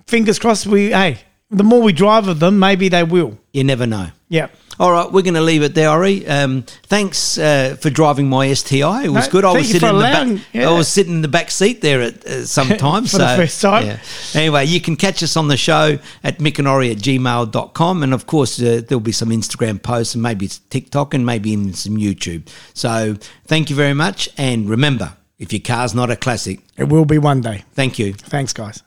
Fingers 0.08 0.40
crossed. 0.40 0.66
We 0.66 0.90
hey, 0.92 1.20
the 1.52 1.64
more 1.64 1.82
we 1.82 1.94
drive 1.94 2.28
of 2.28 2.40
them, 2.40 2.58
maybe 2.58 2.90
they 2.90 3.04
will. 3.04 3.38
you 3.54 3.64
never 3.64 3.86
know. 3.86 4.08
Yeah. 4.30 4.48
All 4.80 4.92
right, 4.94 5.12
we're 5.12 5.24
going 5.24 5.34
to 5.34 5.42
leave 5.42 5.62
it 5.62 5.76
there, 5.76 5.90
Ori. 5.90 6.26
Um, 6.26 6.64
thanks 6.84 7.38
uh, 7.38 7.76
for 7.82 7.90
driving 7.90 8.30
my 8.30 8.54
STI. 8.54 9.04
It 9.04 9.10
was 9.10 9.26
No, 9.26 9.32
good. 9.32 9.44
I 9.46 9.52
was 9.52 9.70
sitting 9.70 9.90
in 9.90 9.96
the 9.96 10.02
back. 10.02 10.42
yeah. 10.54 10.70
I 10.70 10.72
was 10.72 10.88
sitting 10.88 11.14
in 11.16 11.22
the 11.22 11.28
back 11.28 11.52
seat 11.52 11.82
there 11.82 12.02
at 12.02 12.26
uh, 12.26 12.46
some 12.46 12.70
time. 12.70 13.06
For 13.06 13.18
the 13.18 13.28
first 13.36 13.62
time. 13.62 13.86
Yeah. 13.86 14.00
Anyway, 14.34 14.66
you 14.68 14.80
can 14.80 14.96
catch 14.96 15.22
us 15.22 15.36
on 15.36 15.50
the 15.50 15.58
show 15.58 16.00
at 16.24 16.38
mickandori 16.38 16.92
at 16.92 16.98
gmail.com. 16.98 18.04
And 18.04 18.14
of 18.14 18.26
course, 18.26 18.62
uh, 18.62 18.82
there'll 18.88 19.02
be 19.02 19.12
some 19.12 19.30
Instagram 19.30 19.84
posts 19.84 20.14
and 20.16 20.24
maybe 20.24 20.48
TikTok 20.70 21.14
and 21.14 21.26
maybe 21.26 21.50
even 21.52 21.74
some 21.74 21.98
YouTube. 21.98 22.48
So 22.74 23.16
thank 23.48 23.70
you 23.70 23.76
very 23.76 23.94
much. 23.94 24.30
And 24.38 24.70
remember, 24.70 25.14
if 25.40 25.52
your 25.52 25.62
car's 25.62 25.94
not 25.94 26.10
a 26.10 26.16
classic, 26.16 26.62
It 26.78 26.86
will 26.86 27.06
be 27.06 27.18
one 27.18 27.42
day. 27.42 27.66
thank 27.74 28.00
you. 28.00 28.14
Thanks, 28.14 28.54
guys. 28.54 28.82